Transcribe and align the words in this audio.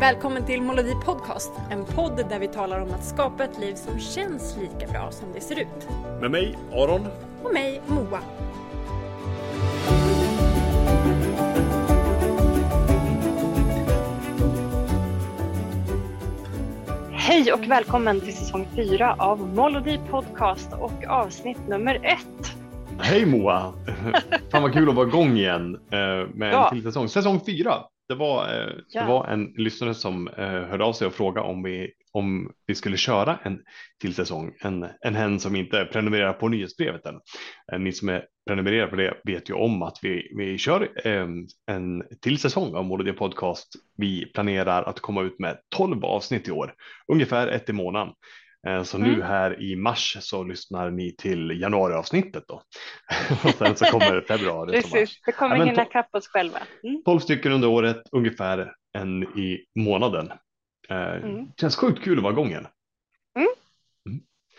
Välkommen 0.00 0.46
till 0.46 0.62
Molodi 0.62 0.94
Podcast, 1.04 1.52
en 1.70 1.84
podd 1.84 2.16
där 2.28 2.38
vi 2.38 2.48
talar 2.48 2.80
om 2.80 2.90
att 2.94 3.04
skapa 3.04 3.44
ett 3.44 3.58
liv 3.58 3.74
som 3.74 4.00
känns 4.00 4.56
lika 4.56 4.92
bra 4.92 5.10
som 5.12 5.32
det 5.34 5.40
ser 5.40 5.60
ut. 5.60 5.88
Med 6.20 6.30
mig, 6.30 6.58
Aron. 6.72 7.06
Och 7.42 7.52
mig, 7.52 7.82
Moa. 7.86 8.20
Hej 17.12 17.52
och 17.52 17.66
välkommen 17.70 18.20
till 18.20 18.36
säsong 18.36 18.66
4 18.76 19.14
av 19.18 19.54
Molodi 19.54 20.00
Podcast 20.10 20.72
och 20.72 21.04
avsnitt 21.08 21.68
nummer 21.68 21.94
1. 21.94 22.18
Hej 23.00 23.26
Moa! 23.26 23.72
Fan 24.52 24.62
vad 24.62 24.72
kul 24.72 24.88
att 24.88 24.94
vara 24.94 25.06
igång 25.06 25.36
igen 25.36 25.74
eh, 25.92 26.28
med 26.34 26.52
Ja. 26.52 26.64
en 26.68 26.74
till 26.74 26.82
säsong. 26.82 27.08
Säsong 27.08 27.40
4. 27.46 27.74
Det 28.10 28.16
var, 28.16 28.48
eh, 28.54 28.68
Ja. 28.88 29.00
det 29.02 29.08
var 29.08 29.26
en 29.26 29.44
lyssnare 29.56 29.94
som 29.94 30.28
eh, 30.28 30.44
hörde 30.44 30.84
av 30.84 30.92
sig 30.92 31.06
och 31.06 31.14
frågade 31.14 31.48
om 31.48 31.62
vi, 31.62 31.90
om 32.12 32.52
vi 32.66 32.74
skulle 32.74 32.96
köra 32.96 33.38
en 33.42 33.60
till 34.00 34.14
säsong. 34.14 34.52
En, 34.60 34.86
en 35.00 35.14
hen 35.14 35.40
som 35.40 35.56
inte 35.56 35.84
prenumererar 35.92 36.32
på 36.32 36.48
nyhetsbrevet 36.48 37.06
än. 37.06 37.20
Eh, 37.72 37.78
Ni 37.78 37.92
som 37.92 38.08
är 38.08 38.24
prenumererar 38.46 38.86
på 38.86 38.96
det 38.96 39.20
vet 39.24 39.50
ju 39.50 39.54
om 39.54 39.82
att 39.82 39.98
vi, 40.02 40.32
vi 40.36 40.58
kör 40.58 40.88
eh, 41.04 41.26
en 41.70 42.02
till 42.22 42.38
säsong 42.38 42.74
av 42.74 42.84
Molodin 42.84 43.14
Podcast. 43.14 43.68
Vi 43.96 44.32
planerar 44.34 44.82
att 44.82 45.00
komma 45.00 45.22
ut 45.22 45.38
med 45.38 45.58
12 45.76 46.04
avsnitt 46.04 46.48
i 46.48 46.50
år, 46.50 46.74
ungefär 47.12 47.48
ett 47.48 47.68
i 47.68 47.72
månaden. 47.72 48.14
Eh, 48.66 48.82
Så 48.82 48.98
nu 48.98 49.08
Mm. 49.08 49.22
här 49.22 49.62
i 49.62 49.76
mars 49.76 50.16
så 50.20 50.44
lyssnar 50.44 50.90
ni 50.90 51.16
till 51.16 51.60
januariavsnittet 51.60 52.44
då. 52.48 52.54
Och 53.44 53.50
sen 53.50 53.76
så 53.76 53.84
kommer 53.84 54.20
februari. 54.28 54.72
Precis, 54.82 55.20
vi 55.26 55.32
kommer 55.32 55.56
Ja, 55.56 55.64
hinna 55.64 55.82
ikapp 55.82 56.14
oss 56.14 56.28
själva. 56.28 56.58
Mm. 56.82 57.02
12 57.04 57.18
stycken 57.20 57.52
under 57.52 57.68
året, 57.68 58.02
ungefär 58.12 58.72
en 58.98 59.22
i 59.22 59.64
månaden. 59.74 60.30
Eh, 60.88 60.96
Mm. 61.14 61.46
Känns 61.60 61.76
sjukt 61.76 62.04
kul 62.04 62.16
att 62.18 62.22
vara 62.22 62.32
igång 62.32 62.48
igen. 62.50 62.66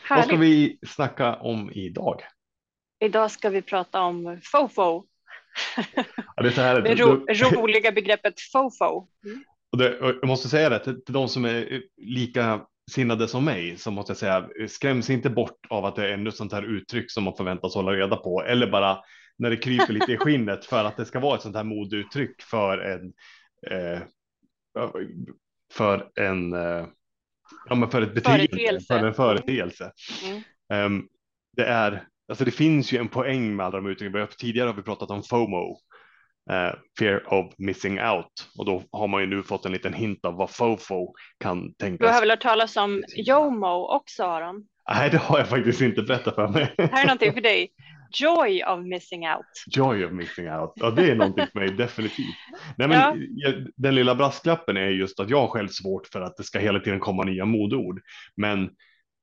Vad 0.09 0.25
ska 0.25 0.35
vi 0.35 0.79
snacka 0.87 1.35
om 1.35 1.71
idag? 1.71 2.21
Idag 2.99 3.31
ska 3.31 3.49
vi 3.49 3.61
prata 3.61 4.01
om 4.01 4.39
FOFO, 4.43 5.03
Ja, 6.35 6.43
det, 6.43 6.47
är 6.47 6.51
så 6.51 6.61
här, 6.61 6.81
det 6.81 6.95
ro 6.95 7.25
roliga 7.61 7.91
begreppet 7.91 8.33
FOFO. 8.51 9.07
Mm. 9.25 9.43
och 9.71 9.77
det, 9.77 9.97
jag 10.01 10.27
måste 10.27 10.49
säga 10.49 10.69
det 10.69 10.79
till 10.79 11.01
de 11.13 11.27
som 11.27 11.45
är 11.45 11.83
lika 11.97 12.65
sinnade 12.91 13.27
som 13.27 13.45
mig 13.45 13.77
så 13.77 13.91
måste 13.91 14.11
jag 14.11 14.17
säga 14.17 14.49
skräms 14.67 15.09
inte 15.09 15.29
bort 15.29 15.65
av 15.69 15.85
att 15.85 15.95
det 15.95 16.09
är 16.09 16.13
ännu 16.13 16.29
ett 16.29 16.35
sånt 16.35 16.53
här 16.53 16.63
uttryck 16.63 17.11
som 17.11 17.23
man 17.23 17.35
förväntas 17.35 17.75
hålla 17.75 17.91
reda 17.91 18.15
på 18.15 18.43
eller 18.43 18.71
bara 18.71 18.97
när 19.37 19.49
det 19.49 19.57
kryper 19.57 19.93
lite 19.93 20.11
i 20.11 20.17
skinnet 20.19 20.65
för 20.65 20.85
att 20.85 20.97
det 20.97 21.05
ska 21.05 21.19
vara 21.19 21.35
ett 21.35 21.41
sånt 21.41 21.55
här 21.55 21.63
modeuttryck 21.63 22.41
för 22.41 22.77
en 22.77 23.13
eh, 23.67 24.01
för 25.73 26.09
en 26.15 26.53
eh, 26.53 26.85
ja, 27.69 27.75
men 27.75 27.89
för 27.89 28.01
ett 28.01 28.15
beteende, 28.15 28.47
Företeelse. 28.47 28.87
för 28.87 29.07
en 29.07 29.13
företeelse. 29.13 29.91
Mm. 30.25 30.41
Ehm, 30.73 31.07
det 31.57 31.65
är 31.65 32.07
alltså 32.27 32.45
det 32.45 32.51
finns 32.51 32.93
ju 32.93 32.97
en 32.97 33.07
poäng 33.07 33.55
med 33.55 33.65
alla 33.65 33.77
de 33.77 33.87
uttrycken. 33.87 34.27
Tidigare 34.37 34.67
har 34.67 34.73
vi 34.73 34.81
pratat 34.81 35.09
om 35.09 35.23
FOMO, 35.23 35.77
eh, 36.51 36.73
fear 36.99 37.33
of 37.33 37.53
missing 37.57 38.01
out, 38.01 38.47
och 38.57 38.65
då 38.65 38.83
har 38.91 39.07
man 39.07 39.21
ju 39.21 39.27
nu 39.27 39.43
fått 39.43 39.65
en 39.65 39.71
liten 39.71 39.93
hint 39.93 40.25
av 40.25 40.33
vad 40.33 40.49
FOFO 40.49 41.13
kan 41.39 41.67
Du 41.67 41.73
tänkas. 41.73 42.11
har 42.11 42.19
väl 42.19 42.29
hört 42.29 42.41
talas 42.41 42.77
om 42.77 43.03
JOMO 43.17 43.87
också 43.95 44.23
Aron? 44.23 44.63
Nej, 44.89 45.09
det 45.09 45.17
har 45.17 45.37
jag 45.37 45.47
faktiskt 45.47 45.81
inte 45.81 46.01
berättat 46.01 46.35
för 46.35 46.47
mig. 46.47 46.75
Här 46.77 47.01
är 47.01 47.05
någonting 47.07 47.33
för 47.33 47.41
dig. 47.41 47.71
Joy 48.13 48.63
of 48.63 48.85
missing 48.85 49.27
out. 49.27 49.45
Joy 49.75 50.05
of 50.05 50.11
missing 50.11 50.51
out. 50.51 50.71
Ja, 50.75 50.91
det 50.91 51.11
är 51.11 51.15
någonting 51.15 51.47
för 51.53 51.59
mig 51.59 51.69
definitivt. 51.71 52.35
Nej, 52.77 52.87
men 52.87 53.27
Ja. 53.35 53.51
den 53.75 53.95
lilla 53.95 54.15
brasklappen 54.15 54.77
är 54.77 54.87
just 54.89 55.19
att 55.19 55.29
jag 55.29 55.41
har 55.41 55.47
själv 55.47 55.67
svårt 55.67 56.07
för 56.07 56.21
att 56.21 56.37
det 56.37 56.43
ska 56.43 56.59
hela 56.59 56.79
tiden 56.79 56.99
komma 56.99 57.23
nya 57.23 57.45
modeord. 57.45 57.99
Men 58.35 58.69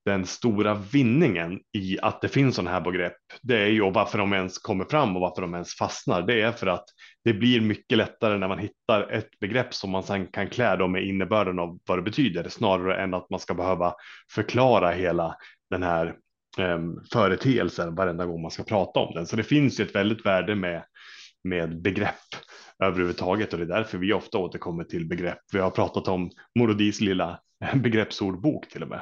den 0.08 0.26
stora 0.26 0.74
vinningen 0.74 1.60
i 1.72 1.98
att 2.02 2.20
det 2.20 2.28
finns 2.28 2.54
sådana 2.54 2.70
här 2.70 2.80
begrepp, 2.80 3.16
det 3.42 3.58
är 3.58 3.66
ju 3.66 3.82
och 3.82 3.94
varför 3.94 4.18
de 4.18 4.32
ens 4.32 4.58
kommer 4.58 4.84
fram 4.84 5.16
och 5.16 5.22
varför 5.22 5.42
de 5.42 5.54
ens 5.54 5.74
fastnar. 5.74 6.22
Det 6.22 6.40
är 6.40 6.52
för 6.52 6.66
att 6.66 6.84
det 7.24 7.32
blir 7.32 7.60
mycket 7.60 7.98
lättare 7.98 8.38
när 8.38 8.48
man 8.48 8.58
hittar 8.58 9.12
ett 9.12 9.38
begrepp 9.40 9.74
som 9.74 9.90
man 9.90 10.02
sedan 10.02 10.26
kan 10.26 10.48
klä 10.48 10.76
dem 10.76 10.92
med 10.92 11.06
innebörden 11.06 11.58
av 11.58 11.78
vad 11.86 11.98
det 11.98 12.02
betyder, 12.02 12.48
snarare 12.48 13.02
än 13.02 13.14
att 13.14 13.30
man 13.30 13.40
ska 13.40 13.54
behöva 13.54 13.94
förklara 14.34 14.90
hela 14.90 15.36
den 15.70 15.82
här 15.82 16.14
um, 16.58 17.04
företeelsen 17.12 17.94
varenda 17.94 18.26
gång 18.26 18.42
man 18.42 18.50
ska 18.50 18.62
prata 18.62 19.00
om 19.00 19.14
den. 19.14 19.26
Så 19.26 19.36
det 19.36 19.42
finns 19.42 19.80
ju 19.80 19.84
ett 19.84 19.94
väldigt 19.94 20.26
värde 20.26 20.54
med, 20.54 20.82
med 21.44 21.82
begrepp 21.82 22.14
överhuvudtaget 22.84 23.52
och 23.52 23.58
det 23.58 23.64
är 23.64 23.78
därför 23.78 23.98
vi 23.98 24.12
ofta 24.12 24.38
återkommer 24.38 24.84
till 24.84 25.08
begrepp. 25.08 25.38
Vi 25.52 25.58
har 25.58 25.70
pratat 25.70 26.08
om 26.08 26.30
Morodis 26.58 27.00
lilla 27.00 27.40
begreppsordbok 27.74 28.68
till 28.68 28.82
och 28.82 28.88
med. 28.88 29.00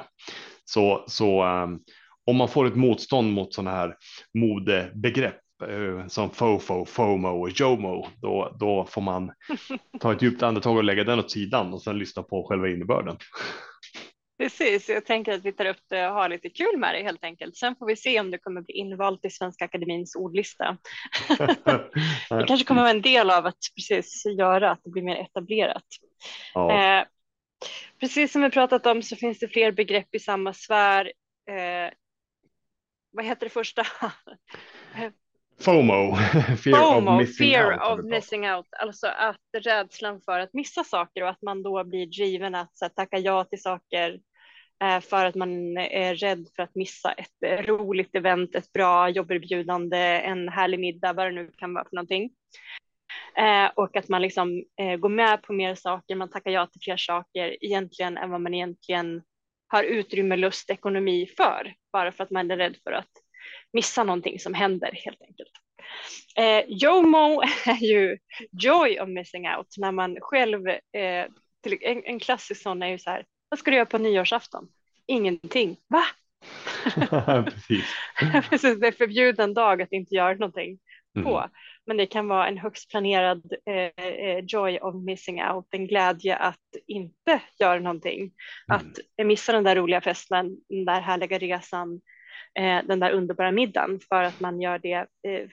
Så, 0.69 1.03
så 1.07 1.43
um, 1.43 1.79
om 2.25 2.35
man 2.35 2.49
får 2.49 2.65
ett 2.65 2.75
motstånd 2.75 3.33
mot 3.33 3.53
sådana 3.53 3.71
här 3.71 3.95
modebegrepp 4.33 5.41
eh, 5.67 6.07
som 6.07 6.29
FOFO, 6.29 6.85
FOMO 6.85 7.41
och 7.41 7.49
JOMO, 7.49 8.07
då, 8.21 8.55
då 8.59 8.85
får 8.85 9.01
man 9.01 9.31
ta 9.99 10.11
ett 10.11 10.21
djupt 10.21 10.43
andetag 10.43 10.77
och 10.77 10.83
lägga 10.83 11.03
den 11.03 11.19
åt 11.19 11.31
sidan 11.31 11.73
och 11.73 11.81
sen 11.81 11.99
lyssna 11.99 12.23
på 12.23 12.43
själva 12.43 12.69
innebörden. 12.69 13.17
Precis, 14.37 14.89
jag 14.89 15.05
tänker 15.05 15.33
att 15.33 15.45
vi 15.45 15.51
tar 15.51 15.65
upp 15.65 15.81
det 15.89 16.07
och 16.07 16.13
har 16.13 16.29
lite 16.29 16.49
kul 16.49 16.77
med 16.77 16.95
det 16.95 17.03
helt 17.03 17.23
enkelt. 17.23 17.57
Sen 17.57 17.75
får 17.75 17.85
vi 17.87 17.95
se 17.95 18.19
om 18.19 18.31
det 18.31 18.37
kommer 18.37 18.61
bli 18.61 18.73
invalt 18.73 19.25
i 19.25 19.29
Svenska 19.29 19.65
Akademins 19.65 20.15
ordlista. 20.15 20.77
Det 22.29 22.45
kanske 22.47 22.65
kommer 22.65 22.81
vara 22.81 22.91
en 22.91 23.01
del 23.01 23.29
av 23.29 23.45
att 23.45 23.57
precis 23.75 24.25
göra 24.37 24.71
att 24.71 24.79
det 24.83 24.89
blir 24.89 25.03
mer 25.03 25.15
etablerat. 25.15 25.83
ja. 26.53 26.71
Eh, 26.71 27.05
precis 27.99 28.31
som 28.31 28.41
vi 28.41 28.49
pratat 28.49 28.85
om 28.85 29.01
så 29.03 29.15
finns 29.15 29.39
det 29.39 29.47
fler 29.47 29.71
begrepp 29.71 30.15
i 30.15 30.19
samma 30.19 30.53
sfär. 30.53 31.11
Eh, 31.49 31.93
vad 33.11 33.25
heter 33.25 33.45
det 33.45 33.49
första? 33.49 33.83
FOMO, 35.59 36.15
fear 36.63 36.81
FOMO, 36.81 37.11
of 37.11 37.17
missing 37.21 37.51
fear 37.51 37.73
out. 37.73 37.99
of 37.99 38.05
missing 38.05 38.49
out, 38.49 38.67
alltså 38.71 39.07
att 39.07 39.41
rädslan 39.57 40.21
för 40.21 40.39
att 40.39 40.53
missa 40.53 40.83
saker 40.83 41.23
och 41.23 41.29
att 41.29 41.41
man 41.41 41.63
då 41.63 41.83
blir 41.83 42.05
driven 42.05 42.55
att 42.55 42.71
här, 42.81 42.89
tacka 42.89 43.17
ja 43.17 43.43
till 43.43 43.61
saker 43.61 44.19
eh, 44.83 44.99
för 44.99 45.25
att 45.25 45.35
man 45.35 45.77
är 45.77 46.15
rädd 46.15 46.47
för 46.55 46.63
att 46.63 46.75
missa 46.75 47.11
ett 47.11 47.43
eh, 47.45 47.61
roligt 47.65 48.15
event, 48.15 48.55
ett 48.55 48.73
bra 48.73 49.09
jobberbjudande, 49.09 49.97
en 50.21 50.49
härlig 50.49 50.79
middag, 50.79 51.13
vad 51.13 51.25
det 51.25 51.31
nu 51.31 51.51
kan 51.57 51.73
vara 51.73 51.85
för 51.85 51.95
någonting. 51.95 52.29
Eh, 53.39 53.71
och 53.75 53.95
att 53.95 54.09
man 54.09 54.21
liksom 54.21 54.63
eh, 54.79 54.95
går 54.95 55.09
med 55.09 55.41
på 55.41 55.53
mer 55.53 55.75
saker, 55.75 56.15
man 56.15 56.29
tackar 56.29 56.51
ja 56.51 56.67
till 56.67 56.81
fler 56.81 56.97
saker 56.97 57.65
egentligen 57.65 58.17
än 58.17 58.31
vad 58.31 58.41
man 58.41 58.53
egentligen 58.53 59.21
har 59.67 59.83
utrymme, 59.83 60.35
lust, 60.35 60.69
ekonomi 60.69 61.27
för, 61.37 61.73
bara 61.91 62.11
för 62.11 62.23
att 62.23 62.31
man 62.31 62.51
är 62.51 62.57
rädd 62.57 62.77
för 62.83 62.91
att 62.91 63.09
missa 63.73 64.03
någonting 64.03 64.39
som 64.39 64.53
händer 64.53 64.91
helt 65.05 65.21
enkelt. 65.21 65.51
Eh, 66.37 66.63
JOMO 66.67 67.41
är 67.65 67.83
ju 67.83 68.17
joy 68.51 68.99
of 68.99 69.09
missing 69.09 69.49
out 69.49 69.75
när 69.77 69.91
man 69.91 70.17
själv, 70.21 70.67
eh, 70.67 71.25
till, 71.63 71.77
en, 71.81 72.03
en 72.05 72.19
klassisk 72.19 72.61
sån 72.61 72.83
är 72.83 72.87
ju 72.87 72.99
så 72.99 73.09
här, 73.09 73.25
vad 73.49 73.59
ska 73.59 73.71
du 73.71 73.77
göra 73.77 73.85
på 73.85 73.97
nyårsafton? 73.97 74.67
Ingenting. 75.07 75.77
Va? 75.87 76.03
Precis. 77.45 77.85
Precis, 78.49 78.79
det 78.79 78.87
är 78.87 78.91
förbjuden 78.91 79.53
dag 79.53 79.81
att 79.81 79.91
inte 79.91 80.15
göra 80.15 80.33
någonting 80.33 80.79
på. 81.23 81.37
Mm. 81.37 81.49
Men 81.87 81.97
det 81.97 82.05
kan 82.05 82.27
vara 82.27 82.47
en 82.47 82.57
högst 82.57 82.89
planerad 82.89 83.53
eh, 83.65 84.05
eh, 84.05 84.43
joy 84.47 84.79
of 84.79 84.95
missing 84.95 85.43
out, 85.43 85.67
en 85.71 85.87
glädje 85.87 86.35
att 86.35 86.59
inte 86.87 87.41
göra 87.59 87.79
någonting. 87.79 88.19
Mm. 88.19 88.31
Att 88.67 89.25
missa 89.25 89.51
den 89.51 89.63
där 89.63 89.75
roliga 89.75 90.01
festen, 90.01 90.57
den 90.69 90.85
där 90.85 91.01
härliga 91.01 91.37
resan, 91.37 92.01
eh, 92.59 92.79
den 92.85 92.99
där 92.99 93.11
underbara 93.11 93.51
middagen 93.51 93.99
för 94.09 94.23
att 94.23 94.39
man 94.39 94.61
gör 94.61 94.79
det, 94.79 94.93
eh, 95.27 95.47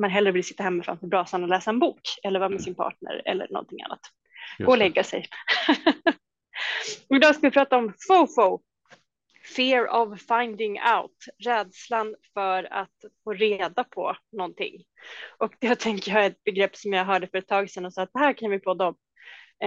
man 0.00 0.10
hellre 0.10 0.32
vill 0.32 0.44
sitta 0.44 0.62
hemma 0.62 0.82
framför 0.82 1.06
brasan 1.06 1.42
och 1.42 1.48
läsa 1.48 1.70
en 1.70 1.78
bok 1.78 2.00
eller 2.22 2.40
vara 2.40 2.48
med 2.48 2.56
Mm. 2.56 2.64
sin 2.64 2.74
partner 2.74 3.22
eller 3.24 3.48
någonting 3.50 3.82
annat. 3.82 4.00
Just 4.58 4.66
Gå 4.66 4.72
och 4.72 4.78
lägga 4.78 5.04
sig. 5.04 5.26
Idag 7.14 7.34
ska 7.34 7.46
vi 7.46 7.50
prata 7.50 7.76
om 7.76 7.94
FOFO, 8.08 8.60
fear 9.56 9.86
of 9.94 10.20
finding 10.20 10.80
out, 10.96 11.16
rädslan 11.44 12.16
för 12.34 12.72
att 12.72 13.04
få 13.24 13.32
reda 13.32 13.84
på 13.84 14.16
någonting. 14.32 14.84
Och 15.38 15.54
det 15.58 15.74
tänker 15.74 16.12
jag 16.12 16.24
är 16.24 16.30
ett 16.30 16.44
begrepp 16.44 16.76
som 16.76 16.92
jag 16.92 17.04
hörde 17.04 17.26
för 17.26 17.38
ett 17.38 17.48
tag 17.48 17.70
sedan 17.70 17.86
och 17.86 17.92
sa 17.92 18.02
att 18.02 18.12
det 18.12 18.18
här 18.18 18.32
kan 18.32 18.50
vi 18.50 18.58
podda 18.58 18.86
om. 18.86 18.94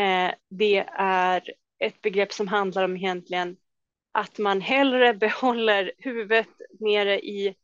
Eh, 0.02 0.32
det 0.50 0.86
är 0.98 1.44
ett 1.80 2.02
begrepp 2.02 2.34
som 2.34 2.48
handlar 2.48 2.84
om 2.84 2.98
egentligen 2.98 3.58
att 4.12 4.38
man 4.38 4.62
hellre 4.62 5.14
behåller 5.14 5.92
huvudet 5.98 6.48
nere 6.80 7.20
i 7.20 7.56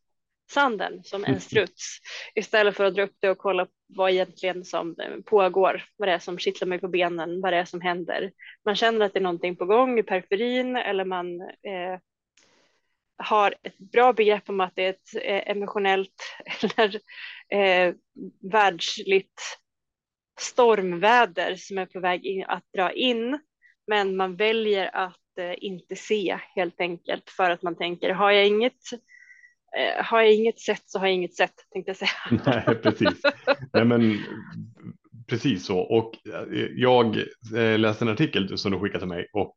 sanden 0.51 1.03
som 1.03 1.25
en 1.25 1.39
struts 1.39 1.99
istället 2.35 2.75
för 2.75 2.83
att 2.83 2.95
dra 2.95 3.03
upp 3.03 3.15
det 3.19 3.29
och 3.29 3.37
kolla 3.37 3.67
vad 3.87 4.11
egentligen 4.11 4.65
som 4.65 4.95
pågår, 5.25 5.83
vad 5.97 6.07
det 6.07 6.13
är 6.13 6.19
som 6.19 6.37
kittlar 6.37 6.67
mig 6.67 6.79
på 6.79 6.87
benen, 6.87 7.41
vad 7.41 7.53
det 7.53 7.57
är 7.57 7.65
som 7.65 7.81
händer. 7.81 8.31
Man 8.65 8.75
känner 8.75 9.05
att 9.05 9.13
det 9.13 9.19
är 9.19 9.23
någonting 9.23 9.55
på 9.55 9.65
gång 9.65 9.99
i 9.99 10.03
periferin 10.03 10.75
eller 10.75 11.05
man 11.05 11.41
eh, 11.41 11.99
har 13.19 13.55
ett 13.63 13.77
bra 13.77 14.13
begrepp 14.13 14.49
om 14.49 14.59
att 14.59 14.75
det 14.75 14.85
är 14.85 14.89
ett 14.89 15.15
eh, 15.23 15.51
emotionellt 15.51 16.35
eller 16.61 16.95
eh, 17.49 17.93
världsligt 18.51 19.41
stormväder 20.39 21.55
som 21.55 21.77
är 21.77 21.85
på 21.85 21.99
väg 21.99 22.25
in, 22.25 22.45
att 22.47 22.63
dra 22.73 22.91
in 22.91 23.39
men 23.87 24.15
man 24.15 24.35
väljer 24.35 24.95
att 24.95 25.37
eh, 25.39 25.53
inte 25.57 25.95
se 25.95 26.39
helt 26.55 26.81
enkelt 26.81 27.29
för 27.29 27.49
att 27.49 27.61
man 27.61 27.75
tänker 27.75 28.13
har 28.13 28.31
jag 28.31 28.47
inget 28.47 28.91
eh, 29.77 30.05
har 30.05 30.21
jag 30.21 30.33
inget 30.33 30.59
sätt 30.59 30.83
så 30.85 30.99
har 30.99 31.05
jag 31.05 31.15
inget 31.15 31.35
sätt 31.35 31.53
tänkte 31.73 31.89
jag 31.89 31.97
säga. 31.97 32.41
Nej, 32.45 32.75
precis. 32.75 33.21
Nej, 33.73 33.85
men 33.85 34.17
precis 35.29 35.65
så. 35.65 35.79
Och 35.79 36.13
eh, 36.33 36.67
jag 36.75 37.17
eh, 37.55 37.79
läste 37.79 38.05
en 38.05 38.11
artikel 38.11 38.57
som 38.57 38.71
du 38.71 38.79
skickade 38.79 38.99
till 38.99 39.07
mig 39.07 39.29
och 39.33 39.55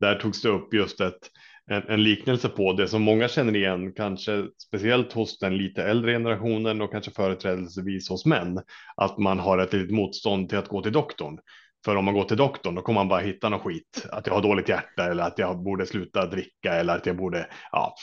där 0.00 0.14
togs 0.14 0.42
det 0.42 0.48
upp 0.48 0.74
just 0.74 1.00
ett, 1.00 1.30
en, 1.66 1.82
en, 1.88 2.02
liknelse 2.02 2.48
på 2.48 2.72
det 2.72 2.88
som 2.88 3.02
många 3.02 3.28
känner 3.28 3.56
igen, 3.56 3.92
kanske 3.92 4.46
speciellt 4.66 5.12
hos 5.12 5.38
den 5.38 5.56
lite 5.56 5.82
äldre 5.82 6.12
generationen 6.12 6.80
och 6.80 6.92
kanske 6.92 7.10
företrädelsevis 7.10 8.08
hos 8.08 8.26
män, 8.26 8.60
att 8.96 9.18
man 9.18 9.38
har 9.38 9.58
ett 9.58 9.72
litet 9.72 9.90
motstånd 9.90 10.48
till 10.48 10.58
att 10.58 10.68
gå 10.68 10.82
till 10.82 10.92
doktorn. 10.92 11.38
För 11.84 11.96
om 11.96 12.04
man 12.04 12.14
går 12.14 12.24
till 12.24 12.36
doktorn 12.36 12.74
då 12.74 12.82
kommer 12.82 13.00
man 13.00 13.08
bara 13.08 13.20
hitta 13.20 13.48
något 13.48 13.62
skit, 13.62 14.06
att 14.12 14.26
jag 14.26 14.34
har 14.34 14.42
dåligt 14.42 14.68
hjärta 14.68 15.10
eller 15.10 15.22
att 15.22 15.38
jag 15.38 15.62
borde 15.62 15.86
sluta 15.86 16.26
dricka 16.26 16.72
eller 16.74 16.96
att 16.96 17.06
jag 17.06 17.16
borde, 17.16 17.46
ja, 17.72 17.94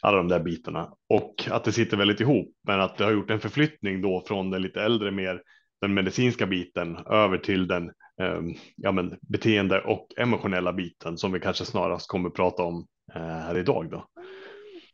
alla 0.00 0.16
de 0.16 0.28
där 0.28 0.40
bitarna. 0.40 0.92
Och 1.08 1.34
att 1.50 1.64
det 1.64 1.72
sitter 1.72 1.96
väldigt 1.96 2.20
ihop, 2.20 2.48
men 2.66 2.80
att 2.80 2.96
det 2.96 3.04
har 3.04 3.12
gjort 3.12 3.30
en 3.30 3.40
förflyttning 3.40 4.02
då 4.02 4.24
från 4.28 4.50
den 4.50 4.62
lite 4.62 4.82
äldre, 4.82 5.10
mer 5.10 5.42
den 5.80 5.94
medicinska 5.94 6.46
biten 6.46 6.96
över 6.96 7.38
till 7.38 7.66
den 7.66 7.84
eh, 8.20 8.40
ja, 8.76 8.92
men, 8.92 9.18
beteende 9.20 9.80
och 9.80 10.06
emotionella 10.16 10.72
biten 10.72 11.18
som 11.18 11.32
vi 11.32 11.40
kanske 11.40 11.64
snarast 11.64 12.08
kommer 12.08 12.30
prata 12.30 12.62
om 12.62 12.86
här 13.12 13.58
idag. 13.58 13.90
Då. 13.90 14.08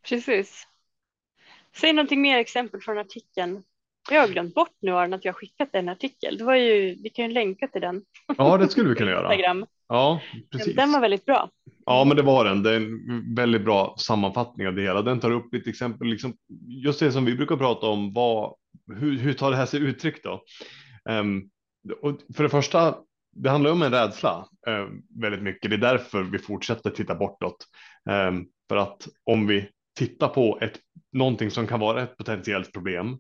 Precis. 0.09 0.67
Säg 1.77 1.93
någonting 1.93 2.23
mer 2.23 2.39
exempel 2.39 2.81
från 2.81 2.99
artikeln. 2.99 3.63
Jag 4.11 4.21
har 4.21 4.29
glömt 4.29 4.55
bort 4.55 4.77
nu 4.81 4.93
Aron 4.93 5.15
att 5.15 5.25
jag 5.25 5.37
skickat 5.37 5.69
en 5.73 5.89
artikel. 5.89 6.39
Det 6.39 6.45
var 6.45 6.55
ju, 6.55 6.95
vi 7.03 7.11
kan 7.11 7.25
ju 7.25 7.33
länka 7.33 7.69
till 7.69 7.81
den. 7.81 8.03
Ja, 8.39 8.57
det 8.57 8.69
skulle 8.69 8.89
vi 8.89 8.95
kunna 8.95 9.11
göra. 9.11 9.35
Instagram. 9.35 9.67
Ja, 9.89 10.21
precis. 10.51 10.77
Den 10.77 10.93
var 10.93 11.01
väldigt 11.01 11.25
bra. 11.25 11.51
Ja, 11.87 12.05
men 12.05 12.17
det 12.17 12.23
var 12.23 12.45
den. 12.45 12.63
Det 12.63 12.71
är 12.71 12.77
en 12.77 13.35
väldigt 13.35 13.65
bra 13.65 13.95
sammanfattning 13.99 14.67
av 14.67 14.75
det 14.75 14.83
hela. 14.83 15.03
Den 15.03 15.21
tar 15.21 15.31
upp 15.31 15.55
ett 15.55 15.67
exempel, 15.67 16.09
liksom, 16.09 16.35
just 16.85 17.01
det 17.01 17.13
som 17.13 17.25
vi 17.25 17.35
brukar 17.35 17.57
prata 17.57 17.87
om. 17.87 18.13
Vad, 18.13 18.55
hur, 18.87 19.19
hur 19.19 19.33
tar 19.33 19.51
det 19.51 19.57
här 19.57 19.67
sig 19.67 19.81
uttryck 19.81 20.23
då? 20.23 20.43
Um, 21.11 21.51
och 22.03 22.19
för 22.37 22.43
det 22.43 22.49
första, 22.51 22.97
det 23.33 23.51
handlar 23.51 23.73
om 23.73 23.83
en 23.83 23.93
rädsla 23.93 24.47
um, 24.67 25.03
väldigt 25.21 25.43
mycket. 25.43 25.71
Det 25.71 25.77
är 25.77 25.81
därför 25.81 26.23
vi 26.23 26.39
fortsätter 26.39 26.91
titta 26.91 27.15
bortåt. 27.15 27.57
Um, 28.11 28.47
för 28.69 28.77
att 28.77 29.09
om 29.25 29.47
vi 29.47 29.69
tittar 29.99 30.29
på 30.29 30.59
ett, 30.61 30.81
någonting 31.13 31.51
som 31.51 31.67
kan 31.67 31.81
vara 31.81 32.03
ett 32.03 32.17
potentiellt 32.17 32.73
problem, 32.73 33.19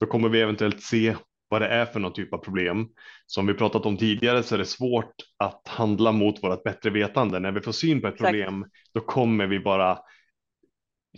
då 0.00 0.06
kommer 0.06 0.28
vi 0.28 0.40
eventuellt 0.40 0.82
se 0.82 1.16
vad 1.48 1.62
det 1.62 1.68
är 1.68 1.86
för 1.86 2.00
någon 2.00 2.12
typ 2.12 2.32
av 2.32 2.38
problem. 2.38 2.88
Som 3.26 3.46
vi 3.46 3.54
pratat 3.54 3.86
om 3.86 3.96
tidigare 3.96 4.42
så 4.42 4.54
är 4.54 4.58
det 4.58 4.64
svårt 4.64 5.14
att 5.36 5.68
handla 5.68 6.12
mot 6.12 6.42
vårt 6.42 6.62
bättre 6.62 6.90
vetande. 6.90 7.38
När 7.38 7.52
vi 7.52 7.60
får 7.60 7.72
syn 7.72 8.00
på 8.00 8.06
ett 8.06 8.14
Exakt. 8.14 8.30
problem, 8.30 8.66
då 8.94 9.00
kommer 9.00 9.46
vi 9.46 9.60
bara 9.60 9.98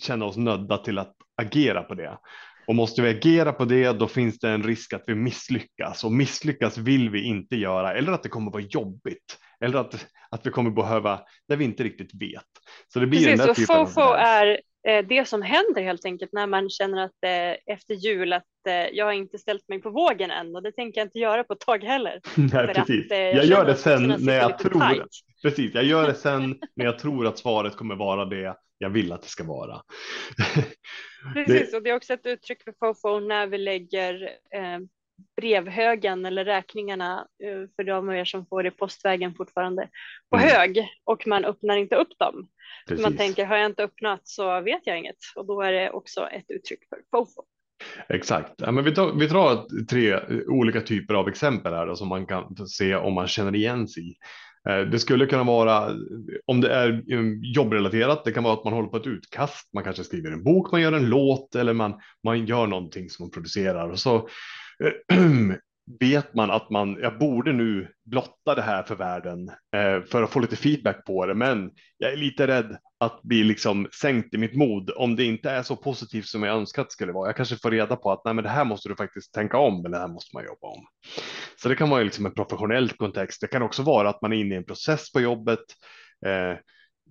känna 0.00 0.24
oss 0.24 0.36
nödda 0.36 0.78
till 0.78 0.98
att 0.98 1.14
agera 1.42 1.82
på 1.82 1.94
det. 1.94 2.18
Och 2.66 2.74
måste 2.74 3.02
vi 3.02 3.08
agera 3.08 3.52
på 3.52 3.64
det, 3.64 3.92
då 3.92 4.08
finns 4.08 4.38
det 4.38 4.48
en 4.48 4.62
risk 4.62 4.92
att 4.92 5.04
vi 5.06 5.14
misslyckas 5.14 6.04
och 6.04 6.12
misslyckas 6.12 6.78
vill 6.78 7.10
vi 7.10 7.22
inte 7.22 7.56
göra 7.56 7.94
eller 7.94 8.12
att 8.12 8.22
det 8.22 8.28
kommer 8.28 8.50
vara 8.50 8.62
jobbigt 8.62 9.38
eller 9.64 9.78
att, 9.78 10.06
att 10.30 10.46
vi 10.46 10.50
kommer 10.50 10.70
behöva 10.70 11.20
där 11.48 11.56
vi 11.56 11.64
inte 11.64 11.84
riktigt 11.84 12.14
vet. 12.14 12.44
Så 12.92 13.00
det 13.00 13.06
blir 13.06 13.18
Precis, 13.18 13.38
den 13.38 13.46
där 13.46 13.54
typen 13.54 13.86
FOFO 13.86 14.00
av 14.00 14.14
är 14.14 14.60
eh, 14.88 15.06
det 15.06 15.28
som 15.28 15.42
händer 15.42 15.82
helt 15.82 16.04
enkelt 16.04 16.32
när 16.32 16.46
man 16.46 16.70
känner 16.70 17.04
att 17.04 17.24
eh, 17.24 17.74
efter 17.74 17.94
jul 17.94 18.32
att 18.32 18.44
eh, 18.68 18.74
jag 18.74 19.04
har 19.04 19.12
inte 19.12 19.38
ställt 19.38 19.68
mig 19.68 19.82
på 19.82 19.90
vågen 19.90 20.30
än 20.30 20.56
och 20.56 20.62
det 20.62 20.72
tänker 20.72 21.00
jag 21.00 21.06
inte 21.06 21.18
göra 21.18 21.44
på 21.44 21.52
ett 21.52 21.60
tag 21.60 21.84
heller. 21.84 22.20
Nej, 22.36 22.74
precis. 22.74 23.04
Att, 23.04 23.18
jag, 23.18 23.34
jag 23.34 23.44
gör 23.44 23.64
det 23.64 23.76
sen 23.76 24.16
när 24.18 24.36
jag 24.36 24.58
tror. 24.58 24.80
Tight. 24.80 25.06
Precis, 25.46 25.74
jag 25.74 25.84
gör 25.84 26.06
det 26.06 26.14
sen 26.28 26.58
när 26.74 26.84
jag 26.84 26.98
tror 26.98 27.26
att 27.26 27.38
svaret 27.38 27.76
kommer 27.76 27.96
vara 27.96 28.24
det 28.24 28.56
jag 28.78 28.90
vill 28.90 29.12
att 29.12 29.22
det 29.22 29.28
ska 29.28 29.44
vara. 29.44 29.82
Precis, 31.34 31.74
och 31.74 31.82
det 31.82 31.90
är 31.90 31.96
också 31.96 32.12
ett 32.12 32.26
uttryck 32.26 32.62
för 32.62 32.74
FOFO 32.78 33.20
när 33.20 33.46
vi 33.46 33.58
lägger 33.58 34.22
eh, 34.54 34.78
brevhögen 35.36 36.26
eller 36.26 36.44
räkningarna 36.44 37.26
eh, 37.44 37.68
för 37.76 37.84
de 37.84 38.08
av 38.08 38.16
er 38.16 38.24
som 38.24 38.46
får 38.46 38.62
det 38.62 38.70
postvägen 38.70 39.34
fortfarande 39.34 39.88
på 40.30 40.36
mm. 40.36 40.48
hög 40.48 40.88
och 41.04 41.26
man 41.26 41.44
öppnar 41.44 41.76
inte 41.76 41.96
upp 41.96 42.18
dem. 42.18 42.48
Precis. 42.88 43.02
Man 43.02 43.16
tänker 43.16 43.44
har 43.44 43.56
jag 43.56 43.66
inte 43.66 43.84
öppnat 43.84 44.20
så 44.24 44.60
vet 44.60 44.82
jag 44.84 44.98
inget 44.98 45.18
och 45.36 45.46
då 45.46 45.62
är 45.62 45.72
det 45.72 45.90
också 45.90 46.28
ett 46.28 46.46
uttryck 46.48 46.88
för 46.88 46.98
FOFO. 47.10 47.44
Exakt, 48.08 48.52
ja, 48.56 48.72
men 48.72 48.84
vi, 48.84 48.94
tar, 48.94 49.12
vi 49.12 49.28
tar 49.28 49.84
tre 49.86 50.20
olika 50.46 50.80
typer 50.80 51.14
av 51.14 51.28
exempel 51.28 51.72
här 51.72 51.86
då, 51.86 51.96
som 51.96 52.08
man 52.08 52.26
kan 52.26 52.56
se 52.66 52.94
om 52.94 53.14
man 53.14 53.28
känner 53.28 53.54
igen 53.54 53.88
sig 53.88 54.10
i. 54.10 54.14
Eh, 54.68 54.80
det 54.80 54.98
skulle 54.98 55.26
kunna 55.26 55.44
vara 55.44 55.94
om 56.46 56.60
det 56.60 56.74
är 56.74 56.88
eh, 57.12 57.20
jobbrelaterat. 57.42 58.24
Det 58.24 58.32
kan 58.32 58.44
vara 58.44 58.54
att 58.54 58.64
man 58.64 58.72
håller 58.72 58.88
på 58.88 58.96
ett 58.96 59.06
utkast. 59.06 59.72
Man 59.74 59.84
kanske 59.84 60.04
skriver 60.04 60.30
en 60.30 60.44
bok, 60.44 60.72
man 60.72 60.80
gör 60.80 60.92
en 60.92 61.08
låt 61.08 61.54
eller 61.54 61.72
man, 61.72 61.94
man 62.24 62.46
gör 62.46 62.66
någonting 62.66 63.10
som 63.10 63.22
man 63.22 63.30
producerar 63.30 63.90
och 63.90 63.98
så 63.98 64.16
eh, 64.84 65.18
vet 66.00 66.34
man 66.34 66.50
att 66.50 66.70
man, 66.70 66.98
jag 67.00 67.18
borde 67.18 67.52
nu 67.52 67.88
blotta 68.04 68.54
det 68.54 68.62
här 68.62 68.82
för 68.82 68.94
världen 68.94 69.48
eh, 69.48 70.02
för 70.02 70.22
att 70.22 70.30
få 70.30 70.40
lite 70.40 70.56
feedback 70.56 71.04
på 71.04 71.26
det, 71.26 71.34
men 71.34 71.70
jag 71.98 72.12
är 72.12 72.16
lite 72.16 72.46
rädd 72.46 72.78
att 73.00 73.22
bli 73.22 73.44
liksom 73.44 73.88
sänkt 74.00 74.34
i 74.34 74.38
mitt 74.38 74.56
mod 74.56 74.90
om 74.96 75.16
det 75.16 75.24
inte 75.24 75.50
är 75.50 75.62
så 75.62 75.76
positivt 75.76 76.26
som 76.26 76.42
jag 76.42 76.56
önskat 76.56 76.92
skulle 76.92 77.12
vara. 77.12 77.28
Jag 77.28 77.36
kanske 77.36 77.56
får 77.56 77.70
reda 77.70 77.96
på 77.96 78.12
att 78.12 78.24
nej, 78.24 78.34
men 78.34 78.44
det 78.44 78.50
här 78.50 78.64
måste 78.64 78.88
du 78.88 78.96
faktiskt 78.96 79.34
tänka 79.34 79.58
om, 79.58 79.86
eller 79.86 79.96
det 79.96 80.02
här 80.02 80.08
måste 80.08 80.36
man 80.36 80.44
jobba 80.44 80.66
om. 80.66 80.86
Så 81.62 81.68
det 81.68 81.76
kan 81.76 81.90
vara 81.90 82.02
liksom 82.02 82.26
en 82.26 82.34
professionell 82.34 82.90
kontext. 82.90 83.40
Det 83.40 83.46
kan 83.46 83.62
också 83.62 83.82
vara 83.82 84.08
att 84.08 84.22
man 84.22 84.32
är 84.32 84.36
inne 84.36 84.54
i 84.54 84.58
en 84.58 84.64
process 84.64 85.12
på 85.12 85.20
jobbet 85.20 85.64
eh, 86.26 86.58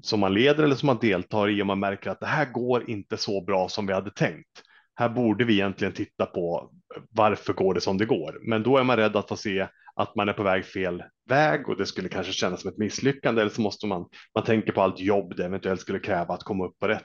som 0.01 0.19
man 0.19 0.33
leder 0.33 0.63
eller 0.63 0.75
som 0.75 0.88
man 0.88 1.00
deltar 1.01 1.50
i 1.50 1.62
och 1.62 1.68
man 1.68 1.80
märker 1.80 2.10
att 2.10 2.19
det 2.19 2.25
här 2.25 2.45
går 2.45 2.89
inte 2.89 3.18
så 3.18 3.42
bra 3.42 3.69
som 3.69 3.88
vi 3.88 3.94
hade 3.94 4.12
tänkt 4.12 4.62
här 4.95 5.09
borde 5.09 5.45
vi 5.45 5.53
egentligen 5.53 5.94
titta 5.94 6.25
på 6.25 6.71
varför 7.09 7.53
går 7.53 7.74
det 7.74 7.81
som 7.81 7.97
det 7.97 8.06
går? 8.06 8.39
Men 8.42 8.63
då 8.63 8.77
är 8.77 8.83
man 8.83 8.97
rädd 8.97 9.15
att 9.15 9.30
få 9.30 9.36
se 9.36 9.68
att 9.95 10.15
man 10.15 10.30
är 10.30 10.33
på 10.33 10.44
väg 10.44 10.65
fel 10.65 11.03
väg 11.30 11.69
och 11.69 11.77
det 11.77 11.86
skulle 11.86 12.09
kanske 12.09 12.33
kännas 12.33 12.62
som 12.62 12.69
ett 12.69 12.77
misslyckande 12.77 13.42
eller 13.42 13.51
så 13.51 13.62
måste 13.62 13.88
man, 13.88 14.06
man 14.36 14.44
tänker 14.44 14.71
på 14.71 14.81
allt 14.81 15.00
jobb 15.00 15.36
det 15.36 15.45
eventuellt 15.45 15.81
skulle 15.81 16.00
kräva 16.00 16.33
att 16.33 16.44
komma 16.44 16.65
upp 16.65 16.80
på 16.80 16.88
rätt 16.88 17.01